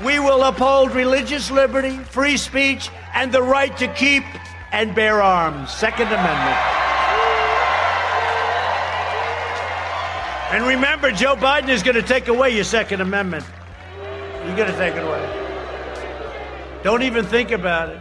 [0.04, 4.22] We will uphold religious liberty, free speech, and the right to keep
[4.70, 5.72] and bear arms.
[5.72, 6.58] Second Amendment.
[10.52, 13.46] And remember, Joe Biden is going to take away your Second Amendment.
[14.44, 16.80] You're going to take it away.
[16.82, 17.98] Don't even think about it.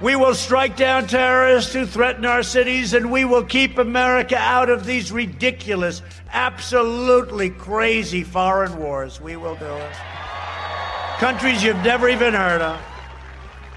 [0.00, 4.70] We will strike down terrorists who threaten our cities, and we will keep America out
[4.70, 9.20] of these ridiculous, absolutely crazy foreign wars.
[9.20, 9.92] We will do it
[11.18, 12.80] countries you've never even heard of.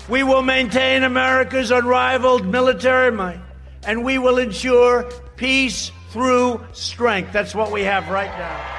[0.10, 3.40] We will maintain America's unrivaled military might,
[3.86, 7.32] and we will ensure peace through strength.
[7.32, 8.76] That's what we have right now.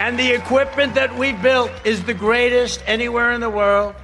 [0.00, 3.94] And the equipment that we built is the greatest anywhere in the world.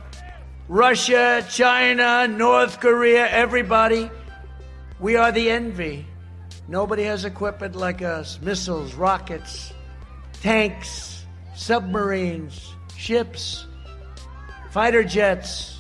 [0.69, 4.11] Russia, China, North Korea, everybody.
[4.99, 6.07] We are the envy.
[6.69, 9.73] Nobody has equipment like us missiles, rockets,
[10.43, 11.20] tanks,
[11.61, 13.67] submarines, ships,
[14.71, 15.77] fighter jets.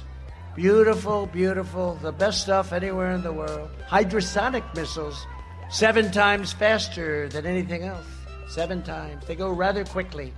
[0.55, 3.71] Beautiful, beautiful, the best stuff anywhere in the world.
[3.89, 5.27] Hydrosonic missiles,
[5.71, 8.05] seven times faster than anything else.
[8.49, 9.27] Seven times.
[9.27, 10.35] They go rather quickly.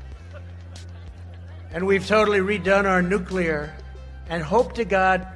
[1.73, 3.74] And we've totally redone our nuclear.
[4.28, 5.27] And hope to God,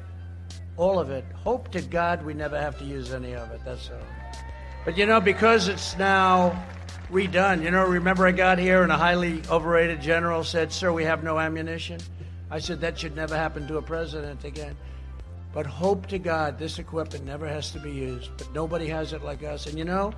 [0.77, 1.25] all of it.
[1.35, 3.61] Hope to God we never have to use any of it.
[3.65, 3.97] That's all.
[4.85, 6.65] But you know, because it's now
[7.11, 7.63] redone.
[7.63, 11.23] You know, remember I got here and a highly overrated general said, Sir, we have
[11.23, 12.01] no ammunition?
[12.51, 14.77] I said, That should never happen to a president again.
[15.53, 18.31] But hope to God this equipment never has to be used.
[18.37, 19.67] But nobody has it like us.
[19.67, 20.13] And you know,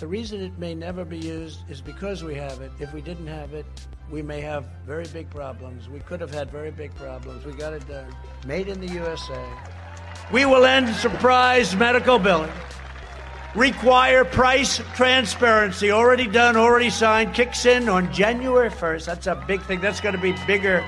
[0.00, 2.72] the reason it may never be used is because we have it.
[2.78, 3.66] If we didn't have it,
[4.10, 5.88] we may have very big problems.
[5.88, 7.44] We could have had very big problems.
[7.44, 8.14] We got it done.
[8.46, 9.44] Made in the USA.
[10.32, 12.52] We will end surprise medical billing
[13.56, 15.90] require price transparency.
[15.90, 19.06] Already done, already signed, kicks in on January 1st.
[19.06, 19.80] That's a big thing.
[19.80, 20.84] That's going to be bigger.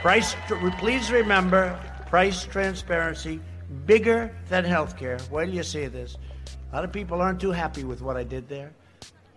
[0.00, 0.34] Price,
[0.78, 3.38] please remember, price transparency,
[3.84, 5.20] bigger than healthcare.
[5.28, 6.16] Where do you see this?
[6.72, 8.72] A lot of people aren't too happy with what I did there.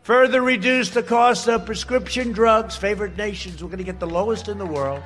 [0.03, 3.61] Further reduce the cost of prescription drugs, favored nations.
[3.61, 5.01] We're going to get the lowest in the world.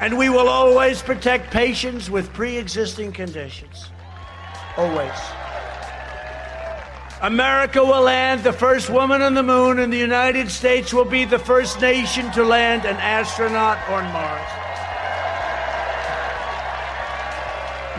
[0.00, 3.90] And we will always protect patients with pre existing conditions.
[4.76, 5.43] Always.
[7.24, 11.24] America will land the first woman on the moon, and the United States will be
[11.24, 14.42] the first nation to land an astronaut on Mars.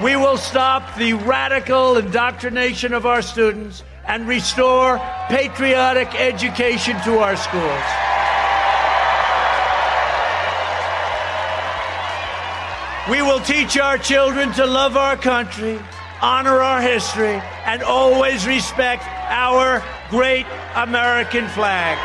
[0.03, 7.35] We will stop the radical indoctrination of our students and restore patriotic education to our
[7.35, 7.83] schools.
[13.09, 15.79] We will teach our children to love our country
[16.21, 21.97] honor our history, and always respect our great American flag.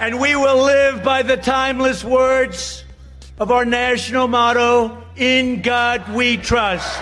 [0.00, 2.84] And we will live by the timeless words
[3.38, 6.98] of our national motto In God we trust.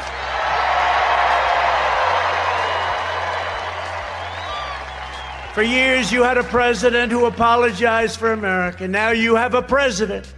[5.57, 8.87] For years, you had a president who apologized for America.
[8.87, 10.31] Now you have a president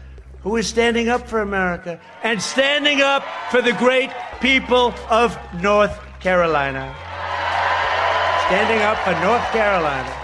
[0.43, 5.99] who is standing up for America and standing up for the great people of North
[6.21, 6.95] Carolina.
[8.47, 10.17] Standing up for North Carolina.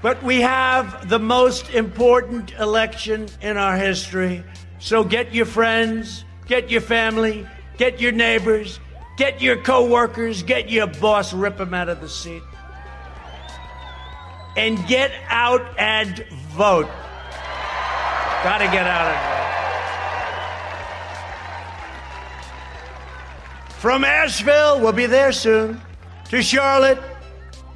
[0.00, 4.42] But we have the most important election in our history.
[4.78, 7.46] So get your friends, get your family,
[7.76, 8.80] get your neighbors,
[9.20, 12.42] Get your coworkers, get your boss, rip them out of the seat.
[14.56, 16.88] and get out and vote.
[18.42, 19.20] Gotta get out and
[23.68, 23.74] vote.
[23.74, 25.78] From Asheville, we'll be there soon,
[26.30, 26.98] to Charlotte,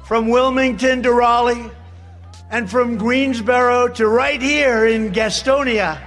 [0.03, 1.69] from Wilmington to Raleigh,
[2.49, 6.01] and from Greensboro to right here in Gastonia.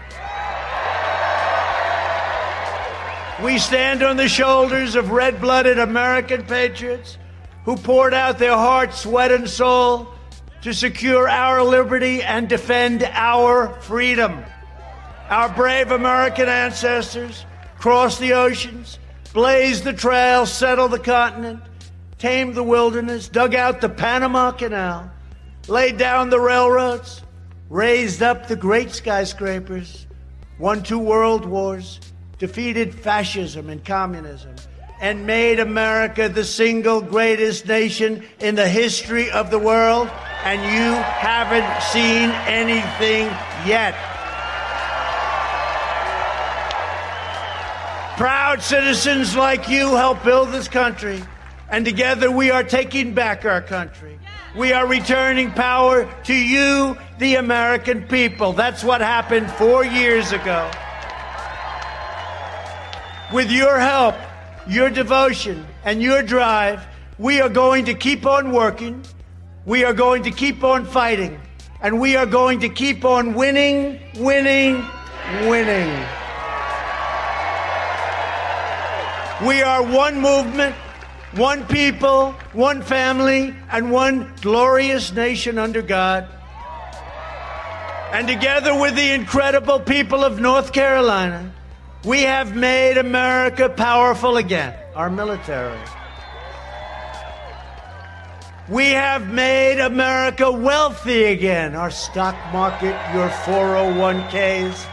[3.43, 7.19] We stand on the shoulders of red blooded American patriots
[7.65, 10.09] who poured out their heart, sweat, and soul
[10.63, 14.45] to secure our liberty and defend our freedom.
[15.29, 17.47] Our brave American ancestors
[17.79, 18.99] crossed the oceans,
[19.33, 21.63] blazed the trail, settled the continent,
[22.19, 25.13] tamed the wilderness, dug out the Panama Canal,
[25.69, 27.23] laid down the railroads,
[27.71, 30.09] raised up the great skyscrapers,
[30.59, 32.01] won two world wars,
[32.39, 34.55] defeated fascism and communism,
[35.01, 40.09] and made America the single greatest nation in the history of the world,
[40.45, 43.27] and you haven't seen anything
[43.67, 43.95] yet.
[48.17, 51.23] Proud citizens like you help build this country,
[51.71, 54.19] and together we are taking back our country.
[54.57, 58.53] We are returning power to you, the American people.
[58.53, 60.69] That's what happened four years ago.
[63.33, 64.15] With your help,
[64.67, 66.87] your devotion, and your drive,
[67.19, 69.05] we are going to keep on working.
[69.67, 71.39] We are going to keep on fighting.
[71.83, 74.83] And we are going to keep on winning, winning,
[75.47, 75.91] winning.
[79.47, 80.75] We are one movement,
[81.37, 86.27] one people, one family, and one glorious nation under God.
[88.11, 91.53] And together with the incredible people of North Carolina,
[92.05, 95.79] we have made America powerful again, our military.
[98.69, 104.87] We have made America wealthy again, our stock market, your 401ks.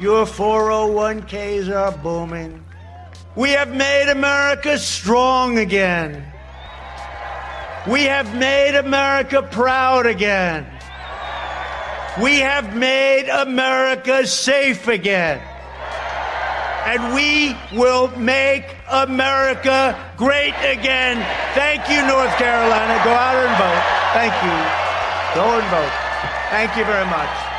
[0.00, 2.64] Your 401ks are booming.
[3.36, 6.24] We have made America strong again.
[7.86, 10.66] We have made America proud again.
[12.20, 15.40] We have made America safe again
[16.90, 21.24] and we will make America great again.
[21.54, 22.98] Thank you, North Carolina.
[23.04, 23.84] Go out and vote.
[24.12, 24.56] Thank you.
[25.38, 25.94] Go and vote.
[26.50, 27.49] Thank you very much.